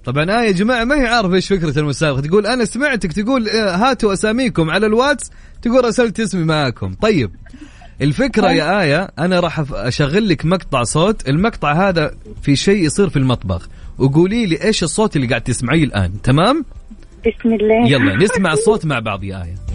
[0.04, 3.76] طبعا آية يا جماعة ما هي عارفة إيش فكرة المسابقة؟ تقول أنا سمعتك تقول آه،
[3.76, 5.30] هاتوا أساميكم على الواتس
[5.62, 6.94] تقول رسلت اسمي معاكم.
[6.94, 7.30] طيب
[8.02, 13.16] الفكرة يا آية أنا راح أشغل لك مقطع صوت المقطع هذا في شيء يصير في
[13.16, 13.68] المطبخ.
[13.98, 16.64] وقولي لي إيش الصوت اللي قاعد تسمعيه الآن تمام؟
[17.26, 17.88] بسم الله.
[17.88, 19.54] يلا نسمع الصوت مع بعض يا آية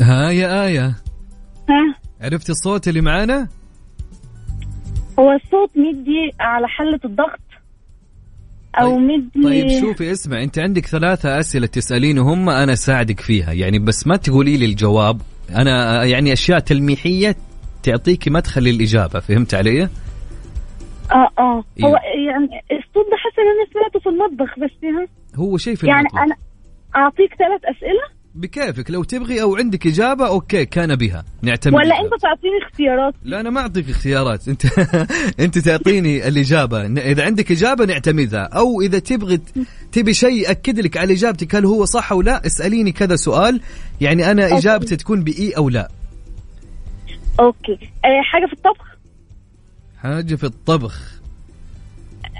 [0.00, 0.94] ها يا آية
[2.20, 3.48] ها عرفت الصوت اللي معانا؟
[5.18, 7.40] هو الصوت مدي على حلة الضغط
[8.80, 13.78] أو طيب- مدي طيب شوفي اسمع أنت عندك ثلاثة أسئلة تسألينهم أنا أساعدك فيها يعني
[13.78, 15.20] بس ما تقولي لي الجواب
[15.56, 17.36] أنا يعني أشياء تلميحية
[17.82, 19.88] تعطيكي مدخل للإجابة فهمت علي؟ آه
[21.38, 21.64] آه.
[21.84, 25.86] هو يعني الصوت ده حاسه ان أنا سمعته في المطبخ بس ها هو شيء في
[25.86, 26.18] يعني المطبخ.
[26.22, 26.36] أنا
[26.96, 31.24] أعطيك ثلاث أسئلة بكيفك لو تبغي أو عندك إجابة okay كان بها.
[31.42, 32.00] نعتمد ولا.
[32.00, 34.48] أنت تعطيني اختيارات؟ لا أنا ما أعطيك اختيارات.
[34.48, 34.62] أنت
[35.44, 36.86] أنت تعطيني الإجابة.
[36.86, 38.40] إذا عندك إجابة نعتمدها.
[38.52, 39.40] أو إذا تبغي
[39.92, 43.60] تبي شيء اكد لك على إجابتك هل هو صح أو لا اسأليني كذا سؤال.
[44.00, 45.88] يعني أنا إجابتي تكون بإي أو لا.
[47.40, 47.72] okay.
[48.04, 48.86] آه حاجة في الطبخ؟
[50.02, 51.20] حاجة في الطبخ.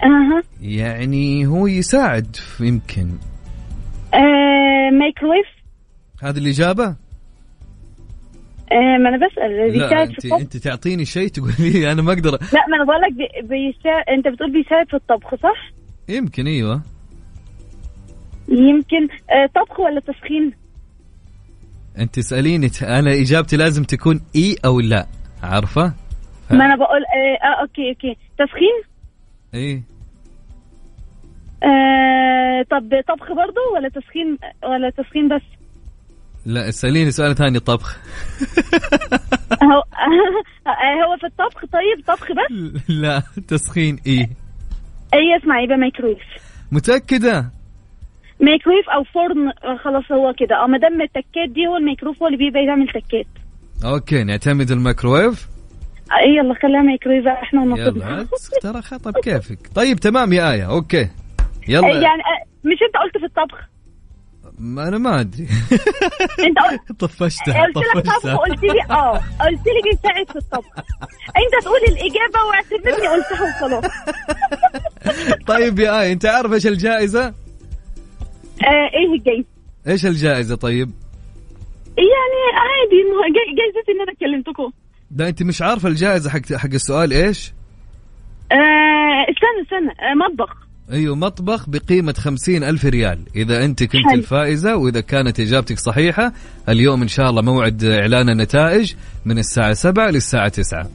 [0.05, 0.43] أها.
[0.63, 3.09] يعني هو يساعد يمكن.
[4.15, 5.47] آه مايكرويف
[6.21, 6.85] هذه الإجابة؟
[8.73, 9.71] آه ما أنا بسأل.
[9.73, 11.93] بيساعد في الطبخ؟ انت تعطيني شيء تقول لي.
[11.93, 13.49] أنا ما أقدر لا ما أنا بقول لك بي...
[13.49, 15.71] بيساعد أنت بتقول بيساعد في الطبخ صح؟
[16.09, 16.83] يمكن أيوه.
[18.49, 19.09] يمكن.
[19.31, 20.53] آه طبخ ولا تسخين؟
[21.99, 25.07] انت تساليني ت- أنا إجابتي لازم تكون إي أو لا.
[25.43, 25.93] عارفة؟
[26.51, 28.17] ما أنا بقول آه, آه okay okay.
[28.39, 28.83] تسخين؟
[29.55, 29.83] إيه
[31.65, 35.43] آه طب طبخ برضو ولا تسخين ولا تسخين بس؟
[36.47, 37.99] لا اساليني سؤال ثاني طبخ.
[39.63, 39.83] هو
[41.07, 44.29] هو في الطبخ؟ طيب طبخ بس؟ لا تسخين إيه.
[45.15, 46.19] اي اسمع يبقى مايكرويف
[46.73, 47.51] متأكدة؟
[48.41, 50.65] مايكرويف أو فرن خلاص هو كده.
[50.65, 53.27] آه ما دام التكات دي هو الميكرويف هو اللي بيبقى يعمل تكات.
[53.85, 55.49] okay نعتمد الميكروويف
[56.11, 58.27] آه، يلا خليها مايكرويف إحنا ونطلبها
[58.63, 59.59] ترى طب كيفك.
[59.75, 61.09] طيب تمام يا آية okay.
[61.69, 61.89] يلا.
[61.89, 63.59] يعني آه، مش أنت قلت في الطبخ؟
[64.61, 65.49] ما أنا ما أدري.
[66.47, 70.79] أنت قلت طفشتها قلت لك طبخ قلت لي آه قلت لي بيساعد في الطبخ
[71.37, 73.93] أنت تقول الإجابة واعتبرني قلتها وخلاص.
[75.49, 77.35] طيب يا آية أنت عارف إيش الجائزة؟ آه
[78.95, 79.47] إيه الجايزه
[79.87, 80.91] إيش الجائزة طيب؟
[81.99, 83.03] يعني عادي
[83.57, 84.73] جايزتي ان أنا كلمتكم.
[85.11, 87.53] ده أنت مش عارفة الجائزة حق حق السؤال إيش؟
[88.53, 89.91] آه استنى استنى.
[90.11, 90.70] آه مطبخ.
[90.93, 93.19] أيوه مطبخ بقيمة خمسين ألف ريال.
[93.37, 94.19] إذا أنت كنت حلو.
[94.19, 96.33] الفائزة وإذا كانت إجابتك صحيحة
[96.69, 100.87] اليوم إن شاء الله موعد إعلان النتائج من الساعة سبعة للساعة تسعة.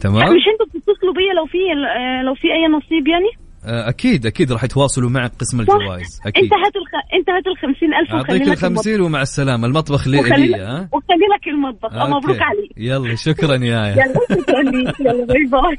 [0.00, 4.26] تمام؟ مش أنتوا بتتصلوا بيا لو في آه لو في أي نصيب يعني؟ آه، أكيد
[4.26, 6.42] أكيد راح يتواصلوا معك قسم الجوائز أكيد.
[6.44, 6.90] أنت هات الخ...
[7.14, 8.82] أنت هات ال 50000 أعطيك وخلي ال لك المطبخ.
[8.82, 9.66] 50 ومع السلامة.
[9.66, 11.94] المطبخ لي وخلي لي ها؟ وخلي لك المطبخ.
[12.16, 12.42] مبروك.
[12.42, 12.70] عليك.
[12.76, 13.92] يلا شكرا يا آية.
[13.92, 15.00] يلا شكرا ليك.
[15.00, 15.76] يلا bye bye.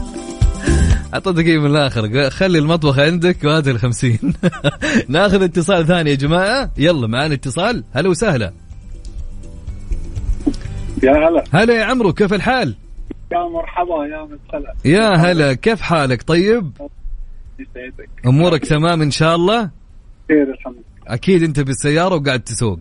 [1.14, 4.18] أعطى دقيقة من الآخر؟ خلي المطبخ عندك وهات ال 50
[5.08, 6.70] ناخذ اتصال ثاني يا جماعة.
[6.78, 7.84] يلا معانا اتصال.
[7.92, 8.52] هلا وسهلا.
[11.02, 11.44] يا هلا.
[11.52, 12.74] هلا يا عمرو كيف الحال؟
[13.32, 16.72] يا مرحبا يا مسهلا يا هلا كيف حالك؟ طيب؟
[17.58, 18.08] يسعدك.
[18.26, 19.70] أمورك تمام إن شاء الله؟
[20.28, 21.14] خير الحمد لله.
[21.14, 22.78] أكيد أنت بالسيارة وقاعد تسوق.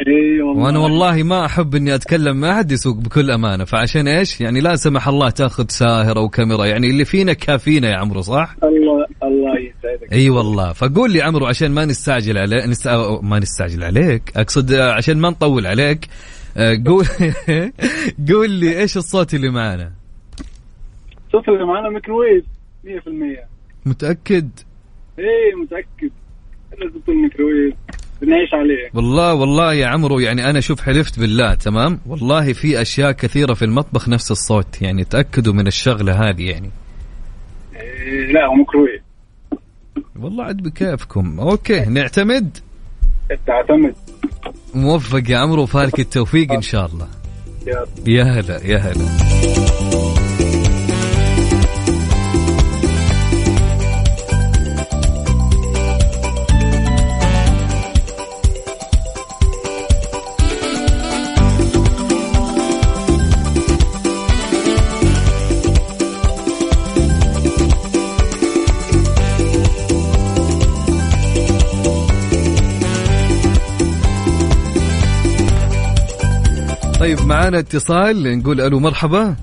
[0.00, 0.62] اي والله.
[0.64, 3.64] وأنا والله ما أحب إني أتكلم مع احد يسوق بكل أمانة.
[3.64, 7.96] فعشان إيش؟ يعني لا سمح الله تأخذ ساهر أو كاميرا يعني اللي فينا كافينا يا
[7.96, 10.12] عمرو صح؟ الله الله يسعدك.
[10.12, 10.72] إي والله.
[10.72, 12.88] فقول لي عمرو عشان ما نستعجل عليك نست...
[13.22, 14.32] ما نستعجل عليك.
[14.36, 16.08] أقصد عشان ما نطول عليك.
[16.56, 17.04] آه، قول
[18.32, 19.92] قول لي إيش الصوت اللي معنا؟
[21.32, 22.44] صوت اللي معنا ميكروويف
[22.84, 22.88] 100%
[23.86, 24.50] متأكد؟
[25.18, 26.10] اي متأكد.
[26.72, 27.74] الا صوت الميكروويف.
[28.22, 33.12] بنعيش عليه والله والله يا عمرو يعني أنا شوف حلفت بالله تمام؟ والله في أشياء
[33.12, 36.70] كثيرة في المطبخ نفس الصوت يعني تأكدوا من الشغلة هذه يعني.
[37.76, 39.02] إيه لا هو ميكروويف
[40.20, 41.40] والله عاد بكيفكم.
[41.40, 42.58] okay نعتمد؟
[43.46, 43.94] تعتمد.
[44.74, 47.08] موفق يا عمرو وفالك التوفيق إن شاء الله.
[47.66, 50.25] يا يا هلا يا هلا.
[77.00, 79.36] طيب معانا اتصال نقول ألو مرحبا.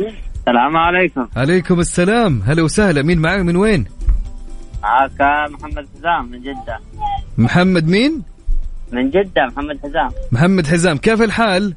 [0.00, 1.28] السلام عليكم.
[1.36, 2.42] عليكم السلام.
[2.46, 3.02] هلا وسهلا.
[3.02, 3.84] مين معاي من وين؟
[4.82, 6.78] معك محمد حزام من جدة.
[7.38, 8.22] محمد مين؟
[8.92, 10.10] من جدة محمد حزام.
[10.32, 10.96] محمد حزام.
[10.98, 11.74] كيف الحال؟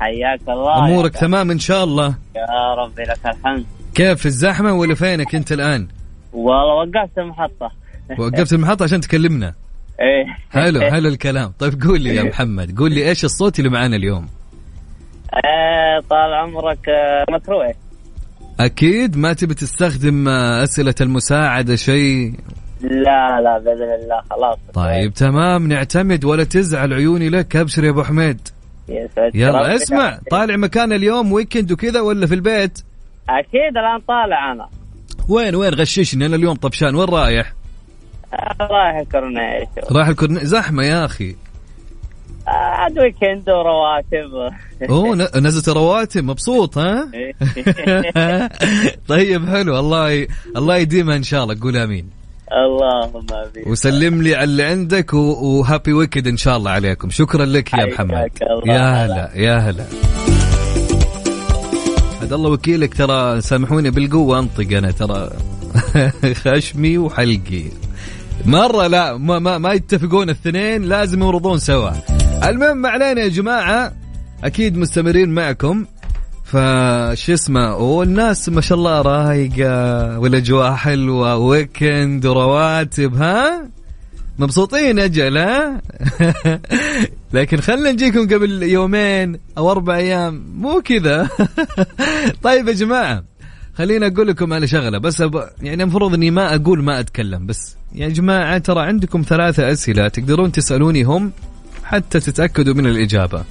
[0.00, 0.78] حياك الله.
[0.78, 2.14] أمورك يا تمام إن شاء الله.
[2.36, 3.64] يا ربي لك الحمد.
[3.94, 5.88] كيف الزحمة ولا فينك أنت الآن؟
[6.32, 7.70] والله وقفت المحطة.
[8.18, 9.54] وقفت المحطة عشان تكلمنا.
[10.00, 10.36] إيه.
[10.50, 11.52] حلو حلو الكلام.
[11.58, 14.37] طيب قول لي يا محمد قول لي إيش الصوت اللي معانا اليوم؟
[15.44, 17.74] إيه طال عمرك آه، مكروه.
[18.60, 22.32] أكيد ما تبي تستخدم آه، أسئلة المساعدة شيء؟
[22.80, 24.58] لا لا بإذن الله خلاص.
[24.74, 28.48] طيب تمام نعتمد ولا تزعل عيوني لك أبشر يا أبو حميد.
[29.34, 29.74] يلا.
[29.74, 32.78] اسمع طالع مكان اليوم ويكند وكذا ولا في البيت؟
[33.28, 34.68] أكيد الآن طالع أنا.
[35.28, 37.52] وين وين؟ غششني أنا اليوم طفشان وين رايح؟
[38.34, 39.68] آه، رايح الكورنيش.
[39.92, 41.36] رايح الكورنيش زحمة يا أخي.
[42.48, 44.52] عاد weekend ورواتب.
[44.90, 47.08] أوه نزلت رواتب مبسوط ها؟
[49.08, 49.78] طيب حلو.
[49.78, 50.28] الله ي...
[50.56, 51.56] الله يديمها إن شاء الله.
[51.62, 52.10] قول آمين.
[52.52, 53.68] اللهم آمين.
[53.68, 55.18] وسلم لي على اللي عندك و...
[55.18, 57.10] و happy weekend إن شاء الله عليكم.
[57.10, 58.30] شكرا لك يا محمد.
[58.66, 59.84] يا هلا يا هلا.
[62.22, 65.30] هذا الله وكيلك ترى سامحوني بالقوة أنطق أنا ترى.
[66.44, 67.64] خشمي وحلقي.
[68.44, 71.90] مرة لا ما, ما, ما يتفقون الاثنين لازم يورضون سوا.
[72.44, 73.92] المهم ما علينا يا جماعة
[74.44, 75.86] أكيد مستمرين معكم.
[76.44, 83.68] فش اسمه والناس ما شاء الله رايقة والاجواء حلوة ويكند ورواتب ها؟
[84.38, 85.82] مبسوطين أجل ها؟
[87.34, 91.28] لكن خلينا نجيكم قبل يومين أو أربع أيام مو كذا.
[92.42, 93.24] طيب يا جماعة
[93.74, 95.48] خليني أقول لكم على شغلة بس أب...
[95.62, 100.52] يعني المفروض إني ما أقول ما أتكلم بس يا جماعة ترى عندكم ثلاثة أسئلة تقدرون
[100.52, 101.32] تسألوني هم
[101.88, 103.44] حتى تتأكدوا من الإجابة.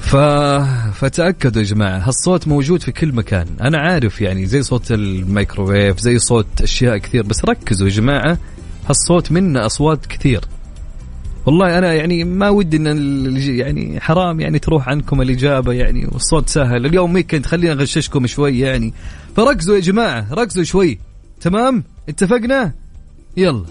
[0.00, 0.16] ف...
[0.94, 3.46] فتأكدوا يا جماعة هالصوت موجود في كل مكان.
[3.60, 8.38] أنا عارف يعني زي صوت الميكروويف زي صوت أشياء كثير بس ركزوا يا جماعة
[8.88, 10.40] هالصوت منه أصوات كثير.
[11.46, 16.86] والله أنا يعني ما ودي ال- يعني حرام يعني تروح عنكم الإجابة يعني والصوت سهل.
[16.86, 18.94] اليوم weekend خلينا نغششكم شوي يعني.
[19.36, 20.98] فركزوا يا جماعة ركزوا شوي.
[21.40, 22.72] تمام؟ اتفقنا؟
[23.36, 23.64] يلا.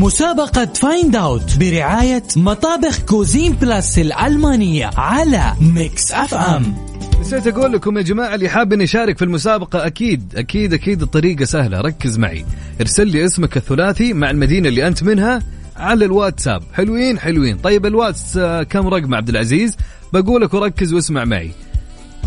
[0.00, 6.74] مسابقة Find Out برعاية مطابخ Cuisine Plus الألمانية على Mix FM
[7.20, 11.80] نسيت أقول لكم يا جماعة اللي حاب يشارك في المسابقة أكيد أكيد أكيد الطريقة سهلة.
[11.80, 12.44] ركز معي.
[12.80, 15.42] ارسل لي اسمك الثلاثي مع المدينة اللي أنت منها
[15.76, 16.62] على الواتساب.
[16.74, 17.58] حلوين حلوين.
[17.58, 19.76] طيب الواتس آه، كم رقم عبد العزيز؟
[20.12, 21.50] بقولك وركز واسمع معي.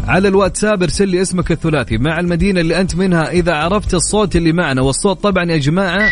[0.07, 1.97] على الواتساب ارسل لي اسمك الثلاثي.
[1.97, 6.09] مع المدينة اللي أنت منها إذا عرفت الصوت اللي معنا والصوت طبعا يا جماعة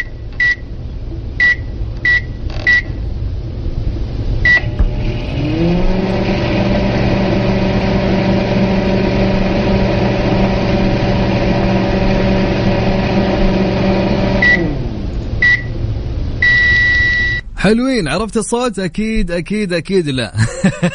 [17.65, 20.33] حلوين عرفت الصوت؟ أكيد أكيد أكيد لا.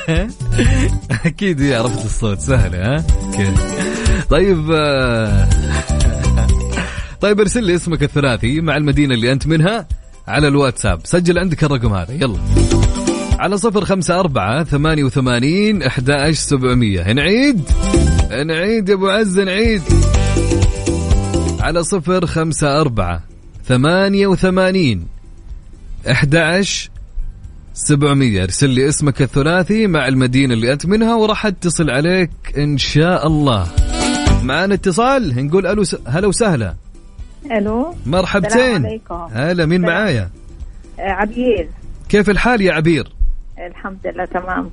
[1.27, 2.39] أكيد عرفت الصوت.
[2.41, 3.05] سهلة ها؟
[4.31, 5.49] طيب آه،
[7.23, 9.89] طيب ارسل لي اسمك الثلاثي مع المدينة اللي أنت منها
[10.29, 11.01] على الواتساب.
[11.05, 12.39] سجل عندك الرقم هذا يلا.
[13.39, 17.13] على صفر خمسة أربعة ثمانية وثمانين أحد سبعمية.
[17.13, 17.63] نعيد؟
[18.47, 19.83] نعيد يا أبو عز نعيد.
[21.61, 23.23] على صفر خمسة أربعة
[23.65, 25.20] ثمانية وثمانين
[26.09, 26.91] 11
[27.75, 33.27] 700 ارسل لي اسمك الثلاثي مع المدينة اللي أنت منها وراح أتصل عليك إن شاء
[33.27, 33.67] الله.
[34.43, 35.47] معنا اتصال.
[35.47, 35.97] نقول ألو س...
[36.07, 36.75] هلا وسهلا.
[37.53, 37.95] ألو.
[38.07, 38.51] مرحبتين.
[38.61, 39.29] السلام عليكم.
[39.33, 40.01] هلا مين السلام.
[40.01, 40.31] معايا؟
[40.99, 41.69] آه، عبير.
[42.09, 43.13] كيف الحال يا عبير؟
[43.71, 44.71] الحمد لله تمام.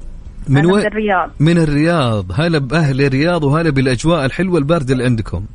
[0.47, 1.31] من أنا وين؟ من الرياض.
[1.39, 2.25] من الرياض.
[2.31, 5.45] هلا بأهل الرياض وهلا بالأجواء الحلوة الباردة اللي عندكم.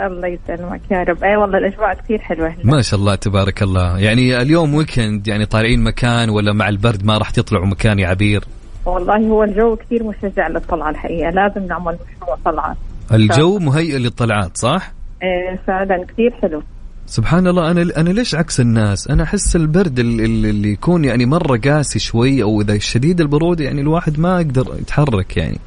[0.00, 1.24] الله يسلمك يا رب.
[1.24, 2.56] أي والله الأجواء كثير حلوة هنا.
[2.64, 3.98] ما شاء الله تبارك الله.
[3.98, 8.44] يعني اليوم ويكند يعني طالعين مكان ولا مع البرد ما راح تطلعوا مكان يا عبير؟
[8.86, 11.30] والله هو الجو كثير مشجع للطلعة الحقيقة.
[11.30, 12.76] لازم نعمل مشروع طلعة.
[13.12, 14.92] الجو مهيئ للطلعات صح؟
[15.22, 16.62] إيه فعلا كثير حلو.
[17.06, 21.26] سبحان الله أنا أنا ليش عكس الناس؟ أنا أحس البرد ال- ال- اللي يكون يعني
[21.26, 25.58] مرة قاسي شوي أو إذا شديد البروده يعني الواحد ما يقدر يتحرك يعني.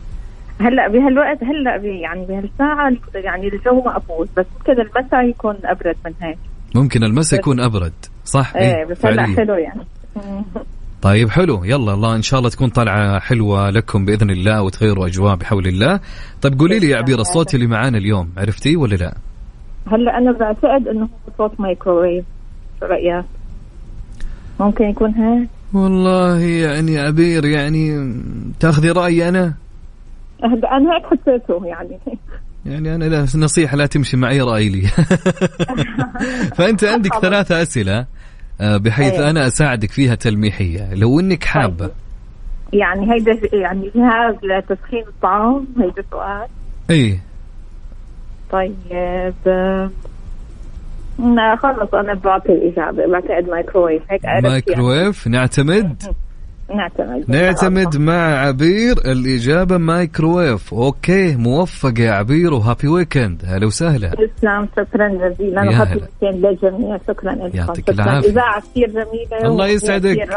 [0.62, 6.38] هلا بهالوقت هلا يعني بهالساعة يعني الجو مقبول بس ممكن المساء يكون أبرد من هيك
[6.76, 7.94] ممكن المساء يكون أبرد
[8.26, 9.24] صح؟ إيه بس هلا.
[9.24, 9.82] حلو يعني
[11.02, 15.36] طيب حلو يلا الله إن شاء الله تكون طلعه حلوة لكم بإذن الله وتغيروا أجواء
[15.36, 16.00] بحول الله.
[16.42, 19.14] طيب قولي لي يا عبير الصوت اللي معانا اليوم عرفتيه ولا لا؟
[19.92, 22.26] هلا أنا بعتقد إنه هو صوت مايكروويف
[22.80, 23.26] شو رأيك؟
[24.60, 28.14] ممكن يكون هيك والله يعني عبير يعني
[28.60, 29.54] تأخذي رأيي أنا
[30.44, 32.00] أنا هيك حسيته يعني.
[32.66, 34.82] يعني أنا لا نصيحة لا تمشي معي رايي لي.
[36.58, 38.06] فأنت عندك ثلاثة أسئلة
[38.62, 39.30] آه، بحيث أيوة.
[39.30, 40.94] أنا أساعدك فيها تلميحية.
[40.94, 41.92] لو إنك حابة.
[42.74, 46.48] يعني هيدا يعني جهاز لتسخين الطعام هيدا سؤال.
[46.90, 47.20] اي
[48.52, 48.76] طيب
[49.48, 49.90] آه،
[51.56, 53.08] خلص أنا بعطي الإجابة.
[53.08, 54.50] بعتقد مايكرويف هيك عرفت يعني.
[54.50, 56.04] مايكرويف نعتمد.
[56.76, 57.26] نعتمد.
[57.28, 63.42] نعتمد مع عبير الإجابة مايكروويف okay موفق يا عبير و happy weekend.
[63.46, 64.10] هلا وسهلا.
[64.10, 66.02] تسلم شكرا جزيلا و happy.
[66.22, 67.58] weekend للجميع شكرا لكم.
[67.58, 67.90] يعطيك.
[67.90, 68.30] العافية.
[68.30, 70.30] إذاعة كثير جميلة الله يسعدك.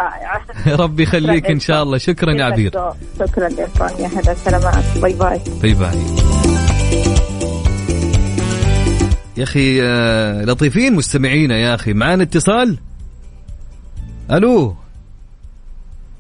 [0.81, 1.99] ربي يخليك إن شاء الله.
[1.99, 2.71] شكرا يا عبير.
[3.19, 4.03] شكرا لكم.
[4.03, 5.41] يا هلا سلامات bye bye.
[5.63, 5.99] bye bye.
[9.37, 11.93] يا أخي آه، لطيفين مستمعينا يا أخي.
[11.93, 12.79] معانا اتصال؟
[14.31, 14.77] ألو؟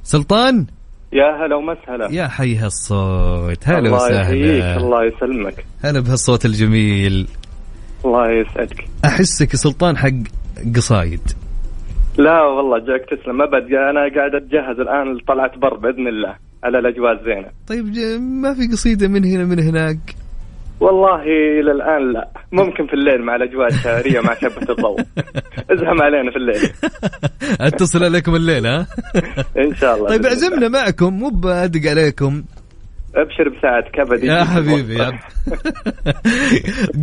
[0.02, 0.66] سلطان؟
[1.12, 2.08] يا هلا ومسهلا.
[2.10, 3.68] يا حي هالصوت.
[3.68, 5.64] هلا الله يحييك وسهلا الله يسلمك.
[5.84, 7.28] هلا بهالصوت الجميل.
[8.04, 8.84] الله يسعدك.
[9.04, 10.10] أحسك سلطان حق
[10.76, 11.20] قصايد.
[12.18, 13.72] لا والله جاك تسلم أبد.
[13.72, 17.48] أنا قاعد أتجهز الآن لطلعة بر بإذن الله على الأجواء الزينة.
[17.68, 17.84] طيب
[18.20, 19.98] ما في قصيدة من هنا من هناك؟
[20.82, 21.22] والله
[21.60, 22.28] إلى الآن لا.
[22.52, 25.00] ممكن في الليل مع الأجواء الشهريه مع شبة الضوء.
[25.72, 26.70] ازهم علينا في الليل.
[27.68, 28.86] اتصل عليكم الليل ها؟
[29.64, 30.08] إن شاء الله.
[30.08, 30.26] طيب.
[30.26, 32.44] اعزمنا معكم مو بأدق عليكم.
[33.16, 35.18] أبشر بساعتك ابد يا حبيبي يا.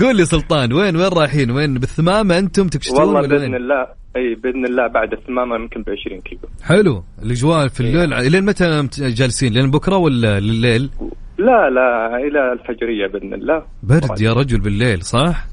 [0.02, 4.36] قول لي سلطان وين وين رايحين؟ وين؟ بالثمامة أنتم تكشتون والله باذن وين؟ الله إي
[4.36, 6.42] بإذن الله بعد الثمامة يمكن ب 20 كيلو.
[6.64, 7.04] حلو.
[7.24, 10.90] الأجواء في الليل لين متى مت- جالسين؟ لين بكرة ولا لليل؟
[11.40, 15.46] لا لا إلى الفجريه باذن الله برد يا رجل بالليل صح؟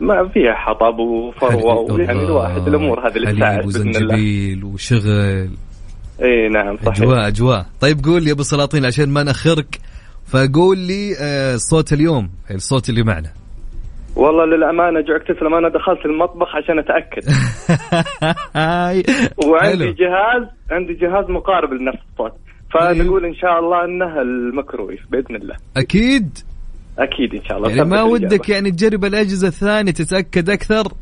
[0.00, 3.98] ما فيها حطب وفروة يعني الواحد الأمور هذه اللي تساعد بإذن الله.
[3.98, 5.50] وزنجبيل وشغل.
[6.22, 6.88] إي نعم صحيح.
[7.02, 7.66] أجواء أجواء.
[7.80, 9.78] طيب قول لي يا أبو سلاطين عشان ما ناخرك
[10.26, 13.28] فقول لي آه، صوت اليوم الصوت اللي معنا.
[14.16, 17.22] والله للأمانة جوعك تسلم أنا دخلت المطبخ عشان أتأكد.
[19.48, 19.92] وعندي.
[19.92, 22.32] جهاز عندي جهاز مقارب لنفس الصوت.
[22.72, 25.56] فنقول إن شاء الله انه الميكرويف بإذن الله.
[25.76, 26.38] أكيد؟
[26.98, 27.70] أكيد إن شاء الله.
[27.70, 28.54] يعني ما ودك الإجابة.
[28.54, 30.92] يعني تجرب الأجهزة الثانية تتأكد أكثر؟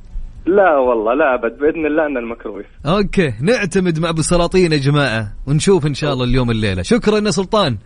[0.47, 1.59] لا والله لا أبد.
[1.59, 3.35] بإذن الله ان الميكرويف okay.
[3.43, 5.33] نعتمد مع أبو سلاطين يا جماعة.
[5.47, 6.83] ونشوف إن شاء الله اليوم الليلة.
[6.83, 7.77] شكرا يا سلطان.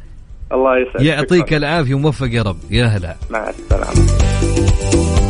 [0.52, 1.06] الله يسعدك.
[1.06, 1.54] يعطيك.
[1.54, 2.56] العافية وموفق يا رب.
[2.70, 3.14] يا هلا.
[3.30, 5.21] مع السلامة.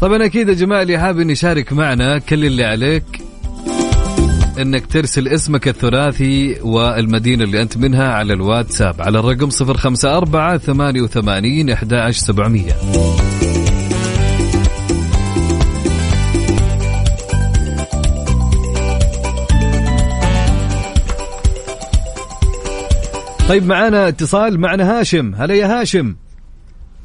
[0.00, 3.04] طبعا أكيد يا جماعة اللي حاب إن يشارك معنا كل اللي عليك
[4.58, 12.72] إنك ترسل اسمك الثلاثي والمدينة اللي أنت منها على الواتساب على الرقم 054 88 11700
[23.48, 25.34] طيب معنا اتصال معنا هاشم.
[25.34, 26.14] هلا يا هاشم.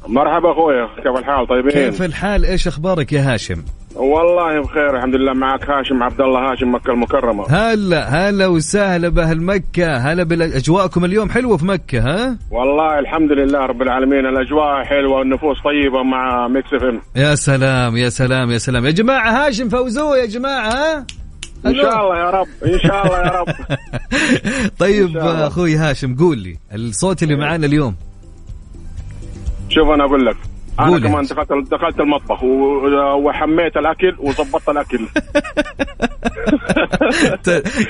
[0.08, 3.62] مرحبا اخويا كيف الحال؟ طيبين؟ كيف الحال؟ إيش أخبارك يا هاشم؟
[3.96, 7.44] والله بخير الحمد لله معك هاشم عبد الله هاشم مكة المكرمة.
[7.50, 13.58] هلا هلا وسهلا بأهل مكة هلا باجواءكم اليوم حلوة في مكة ها؟ والله الحمد لله
[13.58, 17.00] رب العالمين الأجواء حلوة والنفوس طيبة مع Mix FM.
[17.16, 18.86] يا سلام يا سلام يا سلام.
[18.86, 21.06] يا جماعة هاشم فوزوه يا جماعة ها؟
[21.66, 23.46] إن شاء الله يا رب إن شاء الله يا رب.
[24.78, 25.16] طيب.
[25.16, 27.94] أخوي هاشم قول لي الصوت اللي معانا اليوم.
[29.74, 30.53] شوف أنا أقول لك.
[30.80, 32.42] أنا كمان دخلت دخلت المطبخ
[33.24, 35.06] وحميت الأكل وظبطت الأكل.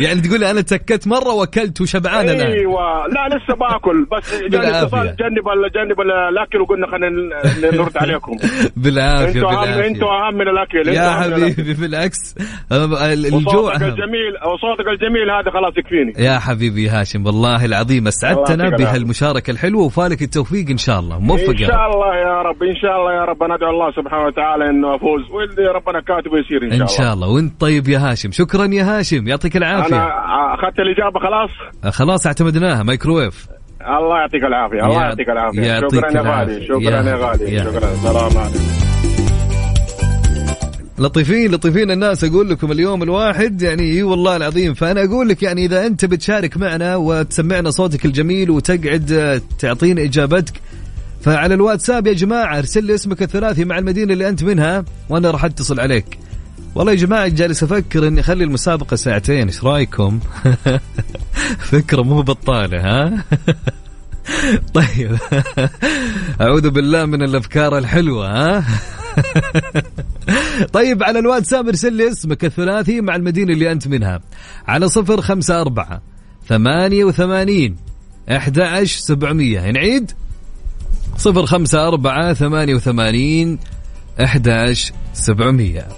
[0.01, 2.53] يعني تقول أنا تكت مرة وأكلت وشبعان الآن.
[2.53, 3.07] أيوه.
[3.07, 4.82] لا لسه باكل بس جاني بالعافية.
[4.87, 8.37] اتصال جنب جنب الأكل وقلنا خلينا نرد عليكم.
[8.76, 11.11] بالعافية أنتوا اهم أنتوا أهم من الأكل يا.
[11.11, 12.35] حبيبي بالعكس.
[12.72, 13.74] ال- الجوع.
[13.76, 16.12] الجميل وصوتك الجميل هذا خلاص يكفيني.
[16.26, 21.18] يا حبيبي هاشم والله العظيم أسعدتنا بهالمشاركة الحلوة وفالك التوفيق إن شاء الله.
[21.18, 23.42] موفق إن شاء الله يا رب ان شاء الله يا رب.
[23.42, 25.22] ندعو الله سبحانه وتعالى إنه أفوز.
[25.30, 28.30] واللي ربنا كاتبه يصير ان شاء ان الله شاء الله وأنت طيب يا هاشم.
[28.32, 29.26] شكرا يا هاشم.
[29.28, 29.96] يعطيك العافية.
[29.96, 31.50] أنا أخذت الإجابة خلاص؟
[31.94, 32.82] خلاص اعتمدناها.
[32.82, 33.46] مايكروويف.
[33.80, 34.84] الله يعطيك العافية.
[34.86, 35.80] الله يعطيك العافية.
[35.80, 36.38] شكرا يا.
[36.40, 36.66] غالي.
[36.66, 37.58] شكرا يا- غالي.
[37.58, 37.94] شكرا.
[37.94, 38.64] سلام عليكم.
[40.98, 42.24] لطيفين لطيفين الناس.
[42.24, 44.74] أقول لكم اليوم الواحد يعني إي والله العظيم.
[44.74, 50.52] فأنا أقول لك يعني إذا أنت بتشارك معنا وتسمعنا صوتك الجميل وتقعد آه، تعطينا إجابتك
[51.24, 55.44] فعلى الواتساب يا جماعة ارسل لي اسمك الثلاثي مع المدينة اللي أنت منها وأنا راح
[55.44, 56.18] أتصل عليك.
[56.74, 60.20] والله يا جماعة جالس أفكر إني أخلي المسابقة ساعتين إيش رأيكم؟
[61.72, 63.24] فكرة مو بطالة ها؟
[64.74, 65.18] طيب.
[66.40, 68.64] أعوذ بالله من الأفكار الحلوة ها؟
[70.76, 74.20] طيب على الواتساب ارسل لي اسمك الثلاثي مع المدينة اللي أنت منها.
[74.66, 76.02] على صفر خمسة أربعة
[76.48, 77.76] ثمانية وثمانين
[78.30, 79.70] أحد سبعمية.
[79.70, 80.12] نعيد؟
[81.16, 83.58] صفر خمسة أربعة ثمانية وثمانين
[84.22, 85.88] أحد عشر سبعمية.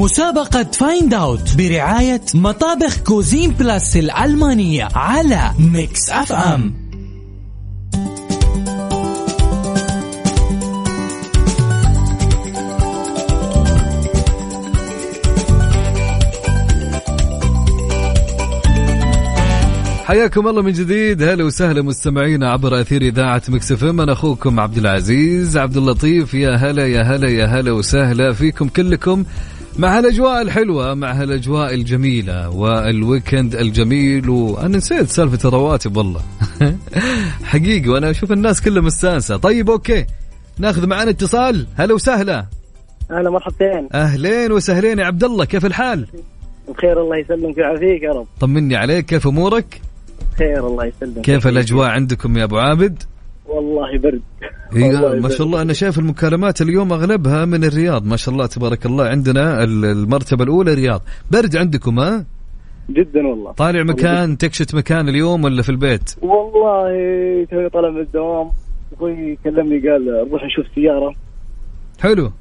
[0.00, 6.74] مسابقة Find Out برعاية مطابخ Cuisine Plus الألمانية على Mix FM
[20.04, 21.22] حياكم الله من جديد.
[21.22, 26.34] هلا وسهلا مستمعينا عبر أثير إذاعة Mix FM أنا أخوكم عبد العزيز عبد اللطيف.
[26.34, 29.24] يا هلا يا هلا يا هلا وسهلا فيكم كلكم.
[29.78, 36.20] مع هالاجواء الحلوة مع هالاجواء الجميلة وال weekend الجميل وأنا نسيت سالفة الرواتب والله.
[37.44, 39.36] حقيقي وأنا أشوف الناس كلها مستانسة.
[39.36, 40.06] طيب okay.
[40.58, 41.66] ناخذ معنا اتصال.
[41.76, 42.46] هلا وسهلا.
[43.10, 43.88] أهلا مرحبتين.
[43.94, 45.44] أهلين وسهلين يا عبد الله.
[45.44, 46.06] كيف الحال؟
[46.68, 48.26] بخير الله يسلمك ويعافيك يا رب.
[48.40, 49.06] طمني عليك.
[49.06, 49.80] كيف أمورك؟
[50.38, 51.20] خير الله يسلمك.
[51.20, 53.02] كيف الأجواء عندكم يا أبو عابد؟
[53.50, 54.22] والله برد.
[54.76, 55.28] إيه والله ما.
[55.28, 55.62] شاء الله.
[55.62, 58.06] أنا شايف المكالمات اليوم أغلبها من الرياض.
[58.06, 59.04] ما شاء الله تبارك الله.
[59.04, 62.26] عندنا ال- المرتبة الأولى الرياض برد عندكم ها؟
[62.90, 63.52] جدا والله.
[63.52, 66.88] طالع مكان تكشت مكان اليوم ولا في البيت؟ والله
[67.50, 68.50] توني طالع من الدوام.
[68.96, 71.14] أخوي كلمني قال نروح نشوف سيارة.
[72.00, 72.32] حلو.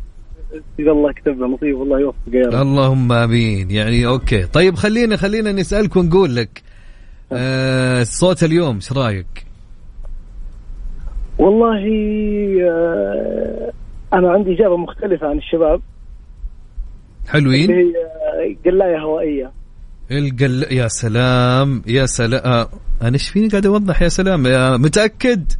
[0.77, 3.71] قال الله كتب له نصيب والله يوفق يا رب اللهم آمين.
[3.71, 4.43] يعني أوكي.
[4.45, 6.61] طيب خلينا خلينا نسألك ونقول لك
[7.31, 9.48] آه صوت اليوم إيش رأيك؟
[11.39, 11.83] والله
[12.69, 13.71] آه،
[14.13, 15.81] أنا عندي إجابة مختلفة عن الشباب.
[17.27, 17.93] حلوين؟ اللي
[18.39, 19.51] هي قلاية هوائية.
[20.11, 22.69] القل يا سلام يا سلام آه
[23.01, 25.51] أنا إيش فيني قاعد أوضح؟ يا سلام يا متأكد؟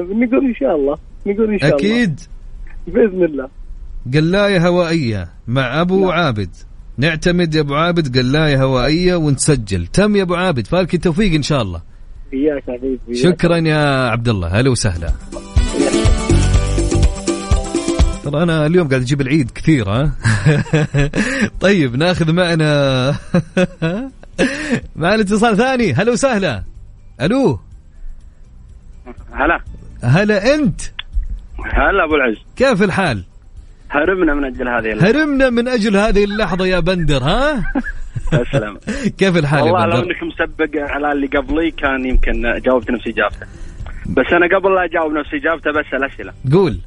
[0.00, 0.96] نقول إن شاء الله
[1.26, 1.78] نقول إن شاء الله.
[1.78, 2.20] أكيد.
[2.86, 3.48] بإذن الله.
[4.14, 6.50] قلاية هوائية مع أبو عابد.
[6.98, 9.86] نعتمد يا أبو عابد قلاية هوائية ونسجل.
[9.86, 11.82] تم يا أبو عابد فالك التوفيق إن شاء الله.
[12.32, 13.14] اياك حبيبي.
[13.14, 15.12] شكرا يا عبد الله هلا وسهلا.
[18.24, 20.12] ترى أنا اليوم قاعد أجيب العيد كثير ها؟
[21.60, 23.10] طيب ناخذ معنا
[24.96, 25.92] معنا اتصال ثاني.
[25.92, 26.62] هلا وسهلا.
[27.20, 27.58] ألو؟
[29.32, 29.60] هلا.
[30.02, 30.80] هلا أنت؟
[31.64, 32.36] هلا أبو العز.
[32.56, 33.24] كيف الحال؟
[33.90, 35.10] هربنا من أجل هذه اللحظة.
[35.10, 37.72] هرمنا من أجل هذه اللحظة يا بندر ها؟
[38.32, 38.78] السلام
[39.18, 43.46] كيف الحال والله لو انك مسبق على اللي قبلي كان يمكن جاوبت نفس إجابته.
[44.06, 46.32] بس أنا قبل لا أجاوب نفس إجابته بسأل أسئلة.
[46.52, 46.80] قول.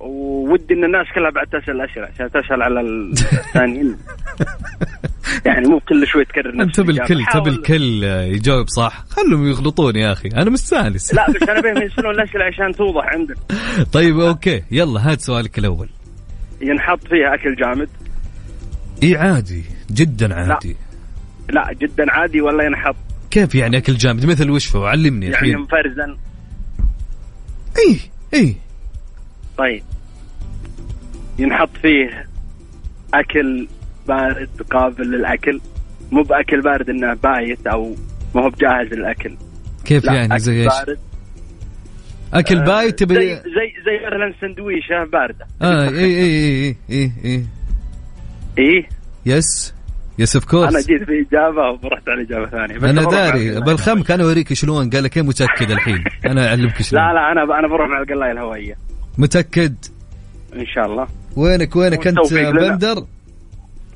[0.00, 2.06] وودي إن الناس كلها بعد تسأل أسئلة.
[2.14, 3.96] عشان تسأل على الثانيين.
[5.46, 7.40] يعني مو كل شوي تكرر نفس انت بالكل الإجابة.
[7.40, 8.02] تبي الكل
[8.34, 10.28] يجاوب صح؟ خلهم يغلطون يا أخي.
[10.28, 13.36] أنا مستانس لا بس أنا بيهم يسألون الأسئلة عشان توضح عندك.
[13.92, 14.62] طيب أوكي.
[14.70, 15.88] يلا هات سؤالك الأول.
[16.60, 17.88] ينحط فيها أكل جامد.
[19.02, 19.64] اي عادي.
[19.90, 20.76] جدا عادي.
[21.50, 22.96] لا جدا عادي ولا ينحط.
[23.30, 25.58] كيف يعني أكل جامد؟ مثل وش فهو علمني يعني الحين.
[25.58, 26.16] مفرزا.
[27.78, 28.00] اي
[28.34, 28.56] اي
[29.58, 29.82] طيب.
[31.38, 32.26] ينحط فيه
[33.14, 33.68] أكل
[34.08, 35.60] بارد قابل للأكل.
[36.12, 37.96] مو بأكل بارد إنه بايت أو
[38.34, 39.36] ما هو بجاهز للأكل.
[39.84, 40.98] كيف لا، يعني؟ زي إيش؟ بارد.
[42.34, 43.40] أكل آه، بايت زي تبي زي
[43.84, 45.46] زي مثلا سندويشة باردة.
[45.62, 47.44] آه اي اي اي اي اي
[48.58, 48.88] إيه؟
[49.26, 49.74] yes
[50.20, 52.90] yes of course أنا جيت في إجابة ورحت على إجابة ثانية.
[52.90, 53.60] أنا داري.
[53.60, 54.90] بلخمك أنا اوريك شلون.
[54.90, 56.04] قال لك إيه متأكد الحين.
[56.26, 57.02] أنا أعلمك شلون.
[57.02, 58.76] لا لا أنا أنا بروح مع القلاية الهوائية.
[59.18, 59.74] متأكد؟
[60.56, 61.06] إن شاء الله.
[61.36, 62.18] وينك وينك؟ أنت.
[62.34, 63.04] بندر؟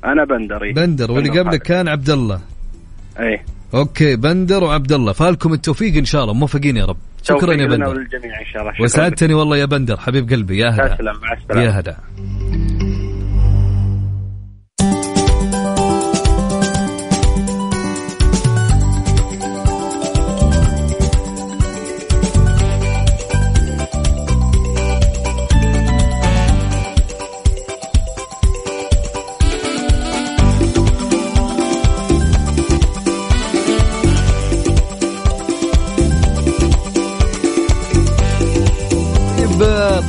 [0.05, 1.11] أنا بندري بندر.
[1.11, 2.39] واللي قبلك كان عبد الله
[3.19, 6.33] إيه أوكي بندر وعبد الله فالكم التوفيق إن شاء الله.
[6.33, 6.97] موفقين يا رب.
[7.23, 7.89] شكرا يا بندر.
[7.89, 8.73] وللجميع إن شاء الله.
[8.81, 9.97] وسعدتني والله يا بندر.
[9.97, 10.95] حبيب قلبي يا هلا.
[10.95, 11.63] تسلم مع السلامة.
[11.63, 11.95] يا هلا.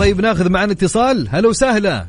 [0.07, 1.29] طيب ناخذ معنا اتصال.
[1.33, 2.07] هلا وسهلا.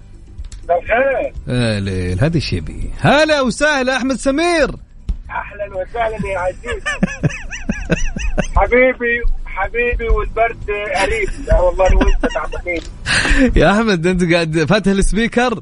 [0.63, 2.91] الخير آه ليل هذه إيش يبي.
[2.99, 4.69] هلا وسهلا أحمد سمير.
[5.29, 6.83] أهلا وسهلا يا عزيز.
[8.55, 10.57] حبيبي حبيبي والبرد
[10.95, 12.81] قريب لا والله وانت تعبانين
[13.61, 15.53] يا أحمد أنت قاعد فاتح ال speaker؟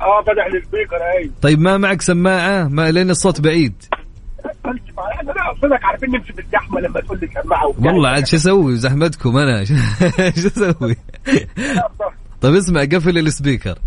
[0.00, 1.30] آه فتح ال speaker أي.
[1.42, 3.82] طيب ما معك سماعة؟ ما لين الصوت بعيد.
[5.50, 7.66] اقصدك عارفين نمشي في الزحمه لما تقول لي سماعه.
[7.78, 9.64] والله عاد شو أسوي زحمتكم أنا
[10.40, 10.96] شو أسوي
[12.40, 13.78] طيب اسمع قفل السبيكر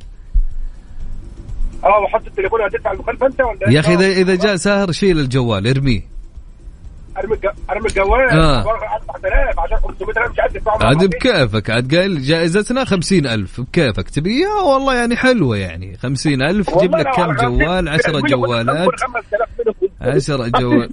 [1.83, 3.93] آه وحط التليفون هتدفع المخالفه أنت ولا؟ يا أخي.
[3.93, 6.12] اذا إذا جاء سهر شيل الجوال ارميه
[7.17, 8.59] ارمي الج- ارمي الجوال آه.
[8.61, 10.97] 4000 عشان 500 مش عارف عاد.
[11.09, 15.97] بكيفك عاد قال جائزتنا خمسين ألف بكيفك تبيها والله يعني حلوة يعني.
[15.97, 18.89] خمسين ألف جيب والله لك كم جوال؟ خمسين عشرة منهم جوالات.
[18.89, 20.15] كل 5000 منهم.
[20.15, 20.89] عشرة جوال.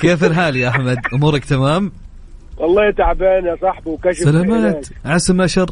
[0.00, 1.92] كيف الحال يا أحمد؟ أمورك تمام؟
[2.56, 4.86] والله تعبان يا صاحبي وكشف سلامات.
[5.04, 5.70] عسى أشر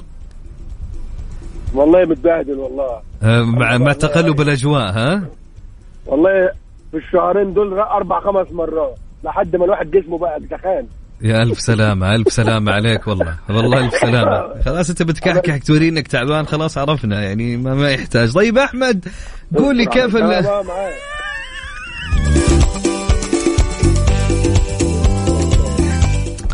[1.74, 3.00] والله متبهدل والله.
[3.22, 5.22] آه، مع مع تقلب الأجواء ها؟
[6.06, 6.50] والله
[6.90, 10.86] في الشهرين دول أربع خمس مرات لحد ما الواحد جسمه بقى سخان
[11.22, 13.36] يا ألف سلامة ألف سلامة عليك والله.
[13.48, 14.62] والله ألف سلامة.
[14.62, 18.34] خلاص أنت بتكحكح توري إنك تعبان خلاص عرفنا يعني ما, ما يحتاج.
[18.34, 19.08] طيب أحمد
[19.56, 20.44] قول لي كيف ال...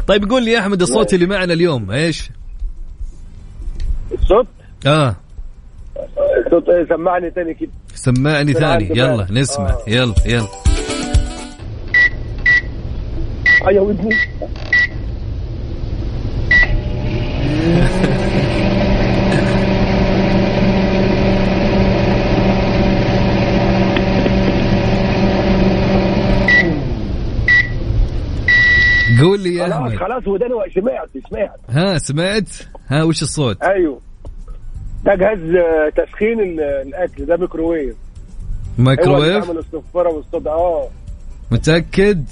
[0.07, 2.30] طيب قول لي يا أحمد الصوت اللي معنا اليوم إيش؟
[4.12, 4.47] الصوت؟
[4.87, 5.16] آه.
[6.47, 7.70] الصوت إيه، سمعني تاني كده.
[7.95, 8.88] سمعني ثاني.
[8.90, 9.26] يلا.
[9.30, 9.70] نسمع.
[9.70, 9.82] آه.
[9.86, 10.49] يلا يلا.
[13.70, 14.11] يا ودني
[29.20, 29.97] قول لي يا خلاص أحمد.
[29.97, 31.61] خلاص وداني سمعت سمعت.
[31.70, 32.49] ها سمعت؟
[32.88, 34.01] ها وش الصوت؟ أيوه.
[35.05, 37.26] ده جهاز آه، تسخين ال- الأكل.
[37.26, 37.94] ده ميكروويف.
[37.94, 37.98] هو
[38.78, 40.88] اللي مايكروويف بيعمل الصفارة والصدى آه.
[41.50, 42.24] متأكد؟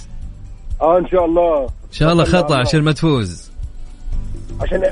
[0.83, 1.63] آه إن شاء الله.
[1.65, 3.53] إن شاء الله خطأ عشان ما تفوز.
[4.61, 4.83] عشان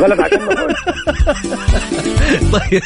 [0.00, 0.54] غلط عشان ما.
[2.58, 2.82] طيب.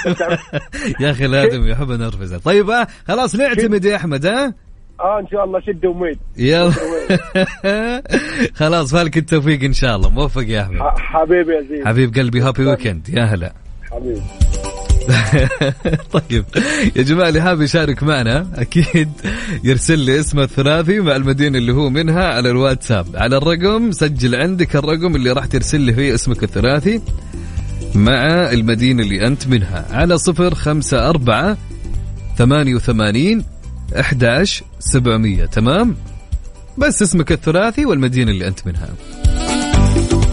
[1.00, 4.54] يا أخي الآدم يحب نرفزه طيب ها خلاص نعتمد يا أحمد ها
[5.00, 5.60] آه إن شاء الله.
[5.60, 6.72] شد وميت يلا.
[8.60, 10.10] خلاص فالك التوفيق إن شاء الله.
[10.10, 10.78] موفق يا أحمد.
[10.78, 13.08] ح- حبيبي يا زين حبيب قلبي هابي ويكند.
[13.08, 13.52] يا هلا.
[16.12, 16.44] طيب.
[16.96, 19.08] يا جماعة اللي حاب يشارك معنا أكيد
[19.64, 23.06] يرسل لي اسمه الثلاثي مع المدينة اللي هو منها على الواتساب.
[23.16, 27.00] على الرقم سجل عندك الرقم اللي راح ترسل لي فيه اسمك الثلاثي
[27.94, 29.86] مع المدينة اللي أنت منها.
[29.90, 31.58] على صفر خمسة أربعة
[32.38, 33.44] ثمانية وثمانين
[34.00, 35.44] أحداش سبعمية.
[35.44, 35.96] تمام؟
[36.78, 38.88] بس اسمك الثلاثي والمدينة اللي أنت منها.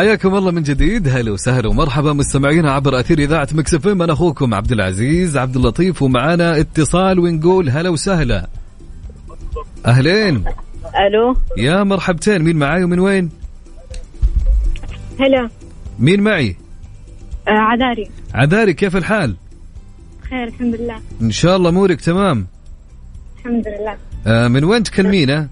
[0.00, 1.08] حياكم الله من جديد.
[1.08, 4.02] هلا وسهلا ومرحبا مستمعينا عبر أثير إذاعة Mix FM.
[4.02, 8.48] أنا أخوكم عبد العزيز عبد اللطيف ومعانا اتصال ونقول هلا وسهلا.
[9.86, 10.44] أهلين.
[11.06, 11.36] ألو.
[11.56, 12.42] يا مرحبتين.
[12.42, 13.30] مين معاي ومن وين؟
[15.20, 15.48] هلا.
[15.98, 16.56] مين معي؟
[17.48, 18.10] آه عذاري.
[18.34, 19.36] عذاري كيف الحال؟
[20.30, 21.00] خير الحمد لله.
[21.22, 22.46] إن شاء الله أمورك تمام.
[23.38, 23.96] الحمد لله.
[24.26, 25.48] آه من وين تكلمينا؟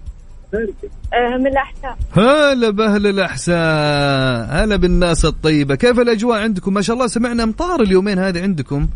[1.41, 4.65] من الاحساء هلا بأهل الأحساء.
[4.65, 5.75] هلا بالناس الطيبة.
[5.75, 8.89] كيف الأجواء عندكم؟ ما شاء الله سمعنا امطار اليومين هذه عندكم.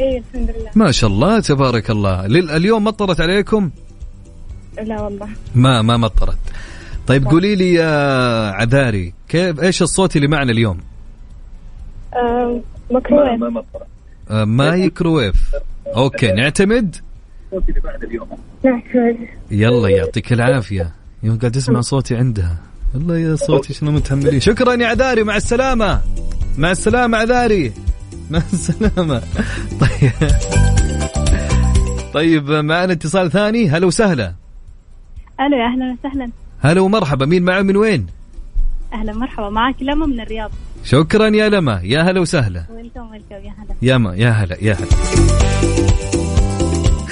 [0.00, 0.70] اي الحمد لله.
[0.74, 2.26] ما شاء الله تبارك الله.
[2.26, 3.70] لل- اليوم مطرت عليكم؟
[4.82, 5.28] لا والله.
[5.54, 6.38] ما ما مطرت.
[7.06, 10.78] طيب قولي لي يا عذاري كيف إيش الصوت اللي معنا اليوم؟
[12.14, 13.64] آه ميكروويف
[14.30, 15.34] آه مايكروويف
[15.96, 16.96] أوكي نعتمد؟
[18.64, 20.90] نعتمد يلا يعطيك العافية.
[21.22, 22.56] يوم قاعد اسمع صوتي عندها.
[22.94, 26.00] والله يا صوتي شنو متحملين شكرا يا عذاري مع السلامة.
[26.58, 27.72] مع السلامة عذاري.
[28.30, 29.22] مع السلامة.
[29.80, 30.12] طيب.
[32.14, 33.68] طيب معنا اتصال ثاني.
[33.70, 34.34] هلا وسهلا.
[35.40, 36.30] ألو يا أهلا وسهلا.
[36.60, 37.26] هلا ومرحبا.
[37.26, 38.06] مين معي من وين؟
[38.92, 39.48] أهلا مرحبا.
[39.50, 40.50] معك لما من الرياض.
[40.84, 41.80] شكرا يا لما.
[41.82, 42.64] يا هلا وسهلا.
[42.74, 43.74] ويلكم ويلكم يا هلا.
[43.82, 46.27] يا ما يا هلا يا هلا.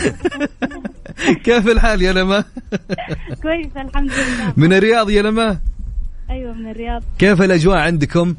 [1.45, 2.45] كيف الحال يا لما؟
[3.43, 4.53] كويس الحمد لله.
[4.57, 5.59] من الرياض يا لما؟
[6.31, 7.03] أيوه من الرياض.
[7.19, 8.35] كيف الأجواء عندكم؟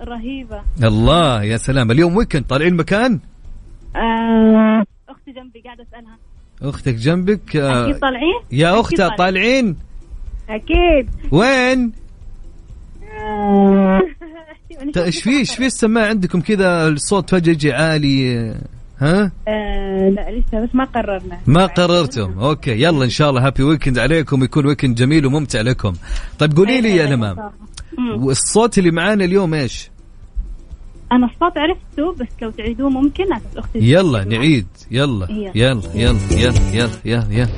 [0.00, 0.62] رهيبة.
[0.82, 1.90] الله يا سلام.
[1.90, 3.20] اليوم ويكند طالعين مكان؟
[3.96, 4.84] آه.
[5.08, 6.16] أختي جنبي قاعدة أسألها.
[6.62, 9.76] أختك جنبك؟ آه، أكيد طالعين؟ يا أختها طالعين.
[10.50, 11.08] أكيد.
[11.32, 11.92] وين؟
[13.20, 14.00] آه.
[14.94, 18.54] ت- إيش في إيش في؟ السماعه عندكم كذا؟ الصوت فجأة يجي عالي.
[19.02, 21.38] ها؟ آه لا لسه بس ما قررنا.
[21.46, 22.38] ما قررتم.
[22.38, 25.92] أوكي يلا إن شاء الله happy weekend عليكم يكون weekend جميل وممتع لكم.
[26.38, 27.50] طيب قولي لي يا لما.
[28.16, 29.90] والصوت اللي معانا اليوم إيش؟
[31.12, 33.24] أنا الصوت عرفته بس لو تعيدوه ممكن
[33.56, 34.66] أختي يلا نعيد.
[34.90, 35.26] يلا.
[35.30, 35.52] يلا.
[35.54, 37.48] يلا يلا يلا يلا يلا يلا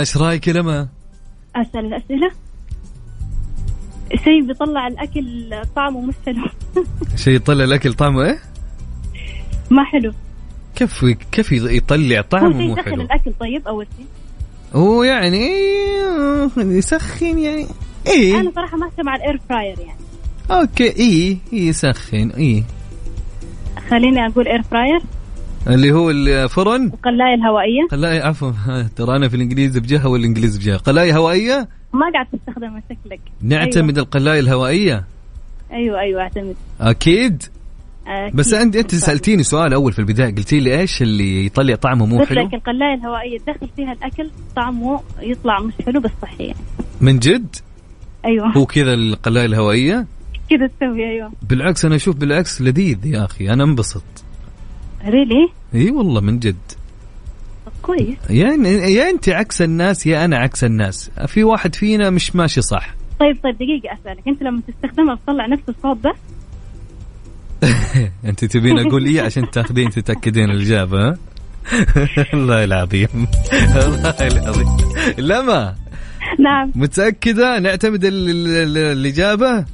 [0.00, 0.88] إيش رأيك يا لما؟
[1.56, 2.30] أسأل الأسئلة.
[4.24, 6.44] شيء بيطلع الأكل طعمه مش حلو.
[7.24, 8.38] شيء يطلع الأكل طعمه إيه؟
[9.70, 10.12] ما حلو.
[10.74, 14.06] كيف كيف يطلع طعمه مو حلو؟ الأكل طيب أول شيء؟
[14.74, 17.66] هو يعني إيه، يسخن يعني.
[18.06, 18.40] إيه.
[18.40, 20.00] أنا صراحة ماشيه مع ال air fryer يعني.
[20.50, 22.64] أوكي إيه إيه يسخن إيه.
[23.90, 25.00] خليني أقول air fryer
[25.66, 27.86] اللي هو الفرن القلايه الهوائية.
[27.90, 28.52] قلاية عفوا.
[28.96, 30.76] ترى أنا في الإنجليزي بجهة والإنجليزي بجهة.
[30.76, 33.20] قلاية هوائية؟ ما قاعد تستخدمها شكلك.
[33.42, 35.04] نعتمد القلاية الهوائية؟
[35.72, 36.56] أيوه أيوه, أيوة أعتمد.
[36.80, 37.42] أكيد.
[38.06, 38.36] أكيد.
[38.36, 40.34] بس انت أنت سألتيني سؤال أول في البداية.
[40.34, 45.00] قلتي لي إيش اللي يطلع طعمه مو حلو؟ لك القلاية الهوائية تدخل فيها الأكل طعمه
[45.20, 46.44] يطلع مش حلو بس صحي.
[46.44, 46.58] يعني
[47.00, 47.56] من جد؟
[48.24, 48.52] أيوه.
[48.56, 50.06] هو كذا القلاية الهوائية؟
[50.50, 51.32] كذا تسوي أيوه.
[51.48, 53.50] بالعكس أنا أشوف بالعكس لذيذ يا أخي.
[53.50, 54.02] أنا انبسط.
[55.04, 56.56] ريلي إي والله من جد.
[57.82, 58.16] كويس.
[58.30, 61.10] يعني يا انت عكس الناس يا أنا عكس الناس.
[61.26, 62.94] في واحد فينا مش ماشي صح.
[63.20, 64.28] طيب طيب دقيقة أسألك.
[64.28, 66.14] أنت لما تستخدمها بتطلع نفس الصوت ده؟
[68.28, 71.18] انت تبين أقول إيه؟ عشان تاخذين تتأكدين الإجابة ها؟
[72.34, 73.08] الله العظيم.
[73.52, 74.66] الله العظيم.
[75.18, 75.74] لما؟
[76.38, 76.72] نعم.
[76.74, 79.64] متأكدة؟ نعتمد ال- ال- ال- الإجابة؟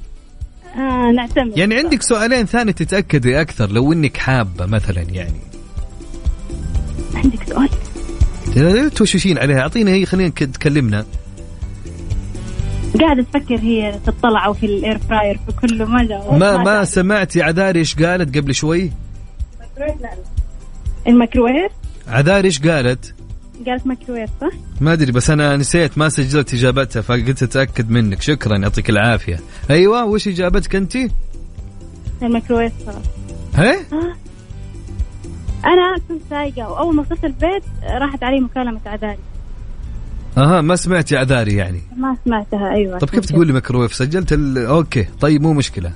[0.76, 1.58] آه نعتمد.
[1.58, 5.40] يعني عندك سؤالين ثاني تتأكدي أكثر لو إنك حابة مثلا يعني.
[7.14, 7.68] عندك سؤال؟
[8.56, 9.60] لا توشوشين عليها.
[9.60, 11.04] اعطينا هي خلينا تكلمنا.
[13.00, 14.00] قاعدة تفكر هي
[14.52, 16.02] في ال air fryer في كله ما
[16.38, 18.90] ما ما سمعتي عذاري إيش قالت قبل شوي؟
[21.06, 21.72] الميكروويف؟
[22.08, 23.14] عذاري إيش قالت؟
[23.66, 28.22] قالت ميكروويف صح؟ ما أدري بس أنا نسيت ما سجلت إجابتها فقلت أتأكد منك.
[28.22, 29.40] شكرا يعطيك العافية.
[29.70, 30.96] أيوه وش إجابتك أنت؟
[32.22, 32.94] الميكروويف صح
[33.54, 34.16] ها؟ آه.
[35.64, 39.18] أنا كنت سايقة وأول ما وصلت البيت راحت علي مكالمة عذاري
[40.38, 42.98] أها ما سمعتي عذاري يعني؟ ما سمعتها أيوه.
[42.98, 44.58] طب كيف تقول لي ميكروويف سجلت ال...
[44.58, 45.92] أوكي طيب مو مشكلة.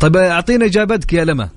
[0.00, 1.48] طيب اعطينا إجابتك يا لما.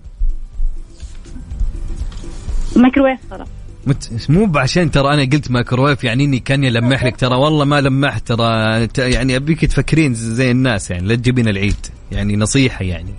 [2.76, 3.48] ميكروويف خلاص.
[3.88, 4.30] مت...
[4.30, 7.16] مو عشان ترى أنا قلت ميكروويف يعني إني كاني لمح لك.
[7.16, 8.28] ترى والله ما لمحت.
[8.28, 11.86] ترى يعني أبيك تفكرين زي الناس يعني لا تجيبين العيد.
[12.12, 13.14] يعني نصيحة يعني.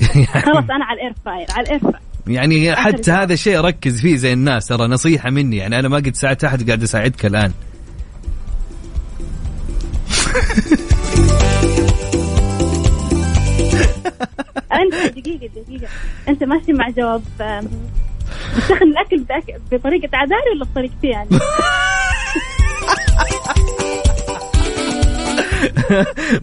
[0.44, 1.80] خلاص أنا على الإير فراير على الإير
[2.26, 4.66] يعني حتى هذا الشيء ركز فيه زي الناس.
[4.66, 7.52] ترى نصيحة مني يعني أنا ما قد ساعدت أحد قاعد أساعدك الآن.
[14.72, 15.88] أنت دقيقة دقيقة.
[16.28, 17.22] أنت ماشي مع جواب
[18.56, 19.24] بتسخن الاكل
[19.72, 21.28] بطريقة عذاري ولا بطريقتي يعني؟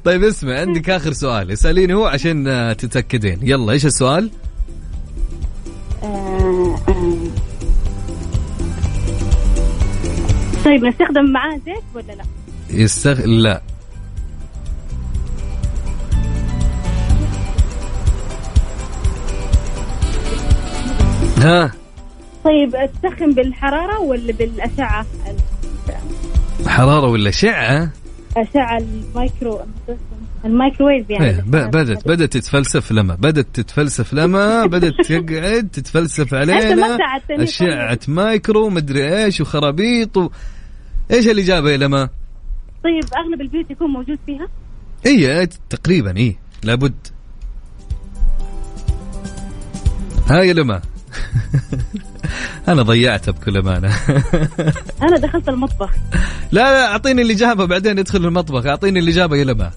[0.06, 4.32] طيب اسمع عندك آخر سؤال اسأليني هو عشان آه، تتأكدين يلا إيش السؤال
[6.04, 7.16] آه، آه.
[10.66, 12.24] طيب نستخدم معاه زيت ولا لا؟
[12.70, 13.26] يستغ...
[13.26, 13.62] لا
[21.38, 21.81] ها
[22.46, 25.06] طيب تسخن بالحرارة ولا بالأشعة؟
[26.68, 27.92] حرارة ولا أشعة؟
[28.38, 29.60] أشعة المايكرو
[30.46, 31.26] المايكروويف يعني.
[31.26, 36.98] إيه ب- بدت بدت تتفلسف لما بدت تتفلسف لما بدت تقعد تتفلسف علينا.
[37.30, 40.30] أشعة مايكرو مدري إيش وخرابيط و...
[41.12, 42.10] إيش الاجابه يا لما؟
[42.84, 44.48] طيب أغلب البيوت يكون موجود فيها؟
[45.06, 46.36] إي تقريبا إي.
[46.64, 46.94] لابد.
[50.30, 50.82] ها يا لما.
[52.68, 53.88] أنا ضيعته بكل أمانة.
[55.04, 55.90] أنا دخلت المطبخ.
[56.52, 58.66] لا لا أعطيني الاجابه بعدين ادخل المطبخ.
[58.66, 59.72] أعطيني الاجابه يا لما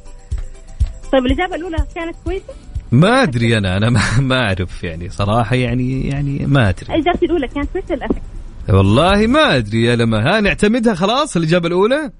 [1.12, 2.44] طيب الاجابه الأولى كانت كويسة؟
[2.92, 3.90] ما أدري أنا أنا
[4.20, 6.86] ما, أعرف يعني صراحة يعني يعني ما أدري.
[7.00, 8.22] اجابتي الأولى؟ كانت كويسة الافك
[8.68, 12.10] والله ما أدري يا لما ها نعتمدها خلاص الاجابه الأولى؟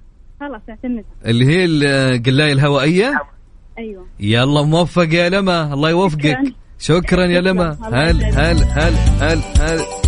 [0.40, 1.04] خلاص اعتمدها.
[1.26, 3.20] اللي هي القلايه الهوائية؟
[3.78, 4.06] أيوه.
[4.20, 6.20] يلا موفق يا لما الله يوفقك.
[6.20, 6.52] شكراً.
[6.78, 8.38] شكرا يا لما هل يسعدك.
[8.38, 10.03] هل هل هل هل.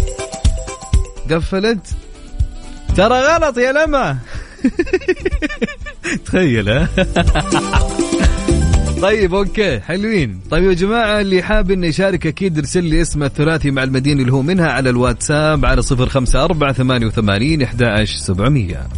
[1.32, 1.86] قفلت.
[2.96, 4.18] ترى غلط يا لما.
[6.26, 6.88] تخيل ها؟
[9.02, 10.40] طيب أوكي حلوين.
[10.50, 14.32] طيب يا جماعة اللي حاب إنه يشارك أكيد ارسل لي اسمه الثلاثي مع المدينة اللي
[14.32, 18.88] هو منها على الواتساب على 054 88 11700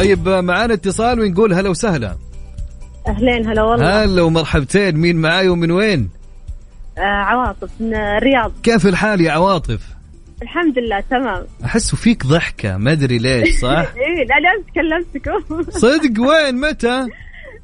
[0.00, 2.16] طيب معانا اتصال ونقول هلا وسهلا.
[3.06, 4.04] أهلين هلا والله.
[4.04, 4.96] هلا ومرحبتين.
[4.96, 6.10] مين معاي ومن وين؟
[6.98, 8.52] آه عواطف من الرياض.
[8.62, 9.80] كيف الحال يا عواطف؟
[10.42, 11.42] الحمد لله تمام.
[11.64, 17.06] أحس فيك ضحكة ما أدري ليش صح؟ إيه لا امس كلمتكم صدق وين؟ متى؟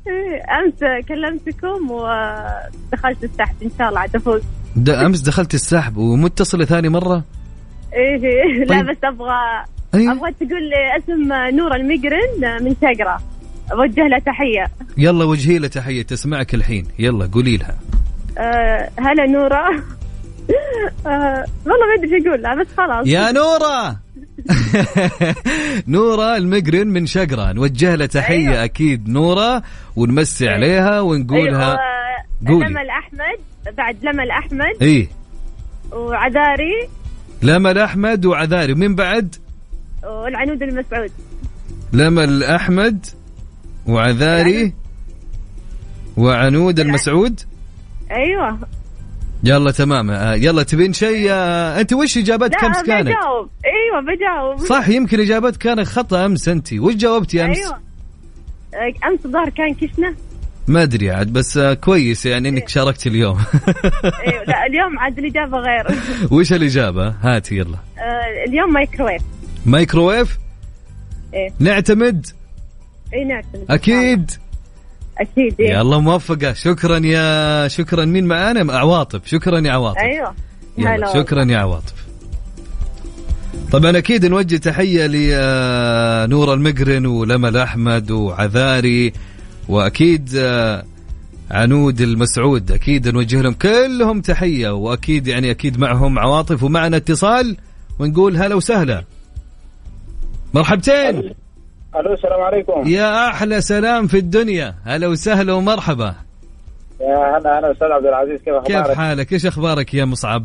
[0.06, 4.42] إيه أمس كلمتكم ودخلت السحب إن شاء الله عاد أفوز.
[4.88, 7.24] أمس دخلت السحب ومتصلة ثاني مرة؟
[7.92, 8.64] إيه إيه.
[8.64, 8.86] لا طيب.
[8.86, 9.64] بس أبغى
[9.94, 10.12] أيه.
[10.12, 13.20] أبغى تقول لي اسم نور المقرن من شقرة.
[13.72, 14.66] أوجه له تحية.
[14.98, 16.86] يلا وجهي له تحية تسمعك الحين.
[16.98, 17.76] يلا قولي لها.
[18.38, 19.68] أه هلا نورة.
[21.06, 23.06] أه والله ما أدري أقول لها بس خلاص.
[23.06, 23.96] يا نورة!
[25.96, 27.52] نورة المقرن من شقرة.
[27.52, 28.64] نوجه لها تحية أيوة.
[28.64, 29.62] أكيد نورة
[29.96, 31.70] ونمسي عليها ونقولها.
[31.70, 31.78] أيوة.
[32.48, 32.66] قولي.
[32.68, 33.38] لمل أحمد
[33.76, 34.82] بعد لمل أحمد.
[34.82, 35.08] إيه.
[35.92, 36.88] وعذاري.
[37.42, 38.72] لمل أحمد وعذاري.
[38.72, 39.34] ومين بعد؟
[40.06, 41.10] والعنود المسعود.
[41.92, 43.06] لمل احمد
[43.86, 44.72] وعذاري
[46.16, 47.40] وعنود المسعود؟
[48.10, 48.58] أيوه.
[49.44, 50.10] يلا تمام.
[50.10, 53.50] آه، يلا تبين شيء؟ آه، أنت وش اجابتك امس كانت؟ بجاوب.
[53.64, 54.58] أيوه بجاوب.
[54.58, 56.72] صح يمكن إجابتك كانت خطأ أمس أنت.
[56.72, 57.78] وش جاوبتي أمس؟ أيوه.
[58.74, 60.14] أه، أمس الظاهر كان كشنة.
[60.68, 63.38] ما أدري عاد بس كويس يعني إنك شاركت اليوم.
[64.26, 65.86] أيوه لا اليوم عاد الإجابة غير.
[66.30, 67.78] وش الإجابة؟ هاتي يلا.
[68.48, 69.22] اليوم مايكرويف
[69.66, 70.38] مايكروويف؟
[71.34, 71.50] إيه.
[71.58, 72.26] نعتمد؟
[73.14, 73.64] اي نعتمد.
[73.70, 74.30] أكيد.
[75.18, 75.70] أكيد إيه.
[75.70, 76.52] يلا موفقة.
[76.52, 78.04] شكرا يا شكرا.
[78.04, 79.26] مين معانا؟ عواطف.
[79.26, 79.98] شكرا يا عواطف.
[79.98, 80.34] أيوه.
[80.78, 82.06] يلا شكرا يا عواطف.
[83.72, 89.12] طبعا أكيد نوجه تحية لنور المقرن ولما الأحمد وعذاري
[89.68, 90.84] وأكيد آه،
[91.50, 92.72] عنود المسعود.
[92.72, 96.62] أكيد نوجه لهم كلهم تحية وأكيد يعني أكيد معهم عواطف.
[96.62, 97.56] ومعنا اتصال
[97.98, 99.04] ونقول هلا وسهلا.
[100.54, 101.34] مرحبتين.
[101.96, 102.14] ألو.
[102.14, 102.82] السلام عليكم.
[102.86, 104.74] يا أحلى سلام في الدنيا.
[104.84, 106.14] هلا وسهلا ومرحبا.
[107.00, 110.44] يا هلا هلا أستاذ عبد العزيز كيف كيف أخبارك؟ حالك؟ إيش أخبارك يا مصعب؟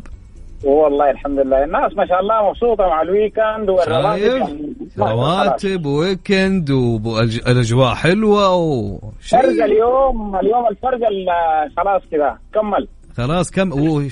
[0.64, 1.64] والله الحمد لله.
[1.64, 4.74] الناس ما شاء الله مبسوطة مع الويكند والرواتب شايف يعني.
[4.99, 12.88] رواتب ويكند والأجواء حلوة وشيء فرق اليوم اليوم الفرق ال- خلاص كذا كمل.
[13.18, 13.72] خلاص كم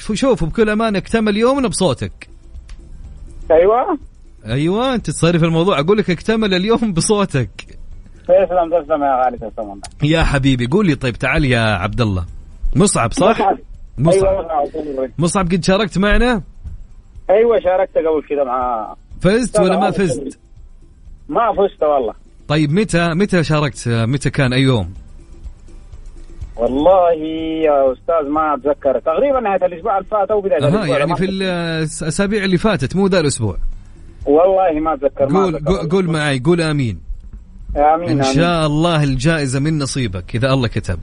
[0.10, 2.30] وشوف بكل أمانة اكتمل يومنا بصوتك.
[3.52, 3.98] أيوه.
[4.50, 5.80] أيوه أنت تصرف الموضوع.
[5.80, 7.50] أقول لك اكتمل اليوم بصوتك.
[8.24, 12.26] تسلم تسلم يا غالي تسلم يا حبيبي قول لي طيب تعال يا عبد الله
[12.76, 13.58] مصعب صح؟ مصعب.
[13.98, 14.24] مصعب.
[14.76, 15.46] أيوه مصعب.
[15.52, 16.42] قد شاركت معنا؟
[17.30, 20.40] أيوه شاركت قبل كذا مع فزت ولا ما فزت؟
[21.30, 22.14] ما فزت والله.
[22.48, 24.94] طيب متى متى شاركت متى كان اي يوم
[26.56, 27.14] والله
[27.64, 29.00] يا أستاذ ما أتذكر.
[29.00, 33.20] تقريبا نهاية الأسبوع اللي فات أو بداية الأسبوع يعني في الأسابيع اللي فاتت مو ذا
[33.20, 33.58] الأسبوع.
[34.26, 35.72] والله ما اتذكر ما قول أتذكر.
[35.78, 37.00] قول- قول معي قول آمين.
[37.76, 38.34] آمين إن آمين.
[38.34, 41.00] شاء الله الجائزة من نصيبك إذا الله كتب.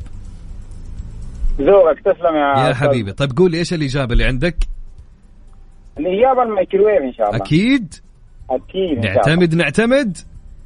[1.60, 2.74] ذوقك تسلم يا يا.
[2.74, 3.12] حبيبي.
[3.12, 4.56] طيب قول لي إيش الإجابة اللي عندك؟
[5.98, 7.36] الإجابة الميكروويف إن شاء الله.
[7.44, 7.94] أكيد؟
[8.50, 9.14] أكيد إن شاء الله.
[9.14, 10.16] نعتمد نعتمد؟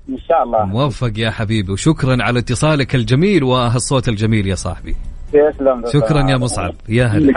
[0.08, 0.64] إن شاء الله.
[0.64, 4.96] موفق يا حبيبي وشكرا على اتصالك الجميل وهالصوت الجميل يا صاحبي.
[5.32, 5.82] تسلم.
[5.92, 6.74] شكرا يا مصعب.
[6.88, 7.32] يا هلا.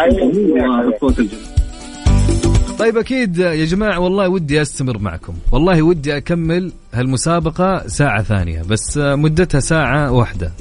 [2.84, 5.34] طيب أكيد يا جماعة والله ودي أستمر معكم.
[5.51, 10.51] والله ودي أكمل هالمسابقة ساعة ثانية بس مدتها ساعة واحدة.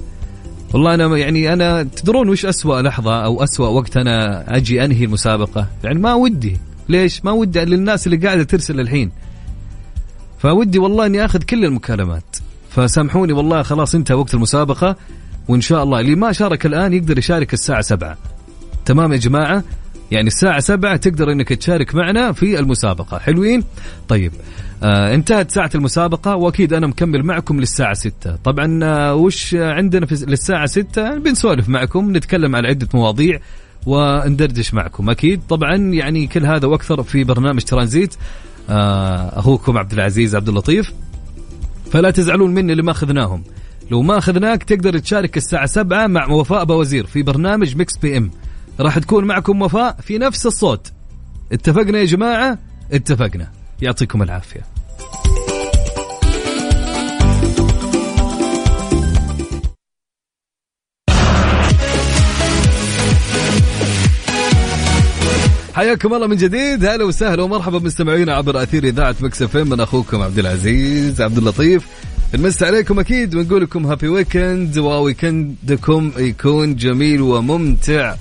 [0.74, 5.68] والله أنا يعني أنا تدرون وش أسوأ لحظة أو أسوأ وقت أنا أجي أنهي المسابقة؟
[5.84, 6.56] يعني ما ودي.
[6.88, 9.10] ليش؟ ما ودي للناس اللي قاعدة ترسل الحين.
[10.38, 12.36] فودي والله إني آخذ كل المكالمات.
[12.70, 14.96] فسامحوني والله خلاص انتهى وقت المسابقة
[15.48, 16.00] وإن شاء الله.
[16.00, 18.16] اللي ما شارك الآن يقدر يشارك الساعة 7
[18.84, 19.64] تمام يا جماعة؟
[20.12, 23.18] يعني الساعة سبعة تقدر إنك تشارك معنا في المسابقة.
[23.18, 23.64] حلوين؟
[24.08, 24.32] طيب
[24.82, 28.36] آه انتهت ساعة المسابقة وأكيد أنا مكمل معكم للساعة ستة.
[28.36, 33.40] طبعا آه وش عندنا في للساعة ستة؟ بنسولف معكم نتكلم عن عدة مواضيع
[33.86, 35.10] وندردش معكم.
[35.10, 38.14] أكيد طبعا يعني كل هذا وأكثر في برنامج ترانزيت.
[38.70, 40.92] آه أخوكم عبد العزيز عبد اللطيف.
[41.90, 43.42] فلا تزعلون مني اللي ما أخذناهم.
[43.90, 48.30] لو ما أخذناك تقدر تشارك الساعة سبعة مع وفاء بوزير في برنامج Mix PM.
[48.80, 50.92] راح تكون معكم وفاء في نفس الصوت.
[51.52, 52.58] اتفقنا يا جماعة؟
[52.92, 53.50] اتفقنا.
[53.82, 54.60] يعطيكم العافية.
[65.74, 66.84] حياكم الله من جديد.
[66.84, 71.86] هلا وسهلا ومرحبا مستمعينا عبر أثير إذاعة Mix FM أخوكم عبد العزيز عبد اللطيف.
[72.34, 73.34] نمسي عليكم أكيد.
[73.34, 78.14] ونقول لكم happy weekend و weekend كم يكون جميل وممتع.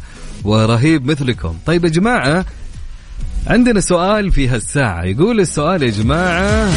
[0.43, 1.55] ورهيب مثلكم.
[1.65, 2.45] طيب يا جماعة
[3.47, 5.03] عندنا سؤال في هالساعة.
[5.03, 6.69] يقول السؤال يا جماعة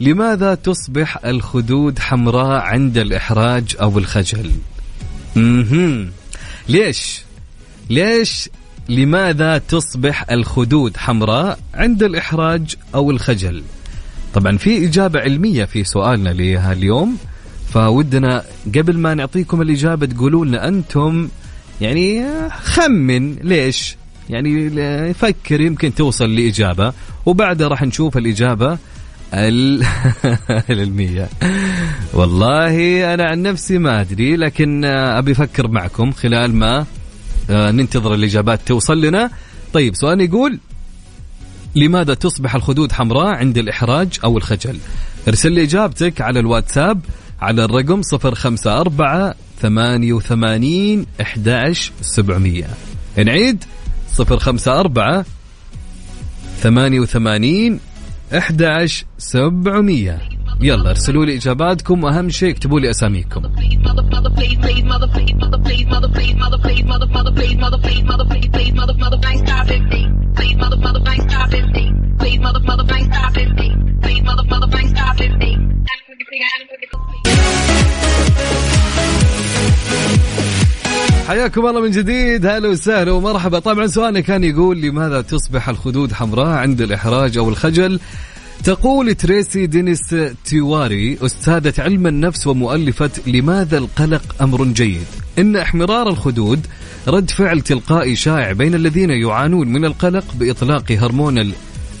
[0.00, 4.50] لماذا تصبح الخدود حمراء عند الإحراج أو الخجل؟
[5.36, 6.10] مهم.
[6.68, 7.22] ليش؟
[7.90, 8.48] ليش؟
[8.88, 13.62] لماذا تصبح الخدود حمراء عند الإحراج أو الخجل؟
[14.34, 17.16] طبعا في إجابة علمية في سؤالنا لها اليوم
[17.72, 21.28] فودنا قبل ما نعطيكم الإجابة تقولوا لنا أنتم
[21.82, 23.96] يعني خمن ليش؟
[24.30, 26.92] يعني فكر يمكن توصل لإجابة
[27.26, 28.78] وبعدها راح نشوف الإجابة
[30.70, 31.28] العلمية.
[32.12, 36.86] والله أنا عن نفسي ما أدري لكن أبي أفكر معكم خلال ما
[37.50, 39.30] آه، ننتظر الإجابات توصل لنا.
[39.72, 40.58] طيب سؤال يقول
[41.74, 44.78] لماذا تصبح الخدود حمراء عند الإحراج أو الخجل؟
[45.28, 47.00] ارسل لي إجابتك على الواتساب
[47.40, 52.64] على الرقم 054 88 11 700
[53.16, 53.64] نعيد.
[54.18, 55.24] 054
[56.60, 57.80] 88
[58.32, 60.18] 11 700
[60.60, 62.04] يلا ارسلوا لي إجاباتكم.
[62.04, 63.42] وأهم شيء اكتبوا لي أساميكم.
[81.28, 82.46] حياكم الله من جديد.
[82.46, 83.58] هلا وسهلا ومرحبا.
[83.58, 88.00] طبعا سؤالنا كان يقول لماذا تصبح الخدود حمراء عند الإحراج أو الخجل؟
[88.64, 95.06] تقول تريسي دينيس تيواري أستاذة علم النفس ومؤلفة لماذا القلق أمر جيد؟
[95.38, 96.66] إن احمرار الخدود
[97.08, 101.52] رد فعل تلقائي شائع بين الذين يعانون من القلق بإطلاق هرمون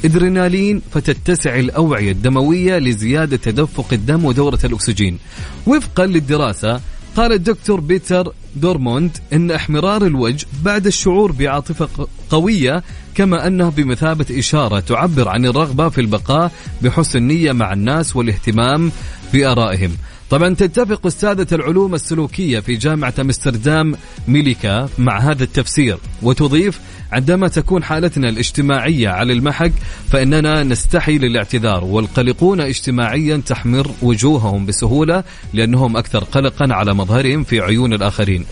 [0.04, 5.18] الإدرينالين فتتسع الأوعية الدموية لزيادة تدفق الدم ودورة الأكسجين.
[5.66, 6.80] وفقا للدراسة
[7.16, 12.82] قال الدكتور بيتر دورموند إن احمرار الوجه بعد الشعور بعاطفة قوية
[13.14, 16.52] كما أنه بمثابة إشارة تعبر عن الرغبة في البقاء
[16.82, 18.92] بحسن نيه مع الناس والاهتمام
[19.32, 19.96] بآرائهم.
[20.32, 23.94] طبعا تتفق استاذه العلوم السلوكية في جامعة أمستردام
[24.28, 26.80] ميليكا مع هذا التفسير وتضيف
[27.12, 29.72] عندما تكون حالتنا الاجتماعية على المحك
[30.08, 37.92] فإننا نستحي للاعتذار والقلقون اجتماعيا تحمر وجوههم بسهولة لأنهم أكثر قلقا على مظهرهم في عيون
[37.92, 38.46] الآخرين.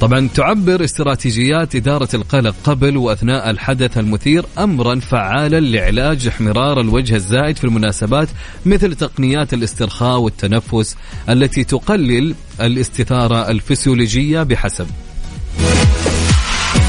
[0.00, 7.56] طبعا تعبر استراتيجيات إدارة القلق قبل وأثناء الحدث المثير أمرا فعالا لعلاج احمرار الوجه الزائد
[7.56, 8.28] في المناسبات
[8.66, 10.96] مثل تقنيات الاسترخاء والتنفس
[11.28, 14.86] التي تقلل الاستثارة الفسيولوجية بحسب.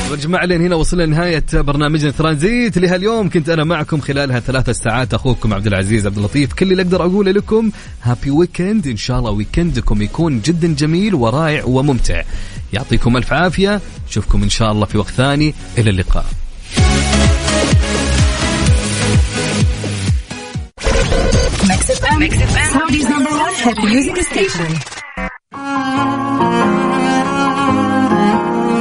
[0.09, 3.29] يا جماعة لين هنا وصلنا لنهاية برنامجنا ترانزيت لهاليوم.
[3.29, 5.13] كنت أنا معكم خلال ثلاث ساعات.
[5.13, 7.71] أخوكم عبد العزيز عبد اللطيف كل اللي أقدر أقوله لكم
[8.03, 12.23] هابي ويكند إن شاء الله ويكندكم يكون جدا جميل ورائع وممتع.
[12.73, 13.81] يعطيكم ألف عافية.
[14.09, 15.53] نشوفكم إن شاء الله في وقت ثاني.
[15.77, 16.25] إلى اللقاء.
[22.19, 22.35] Mix
[22.73, 23.55] Saudi's number one
[23.91, 24.71] music station.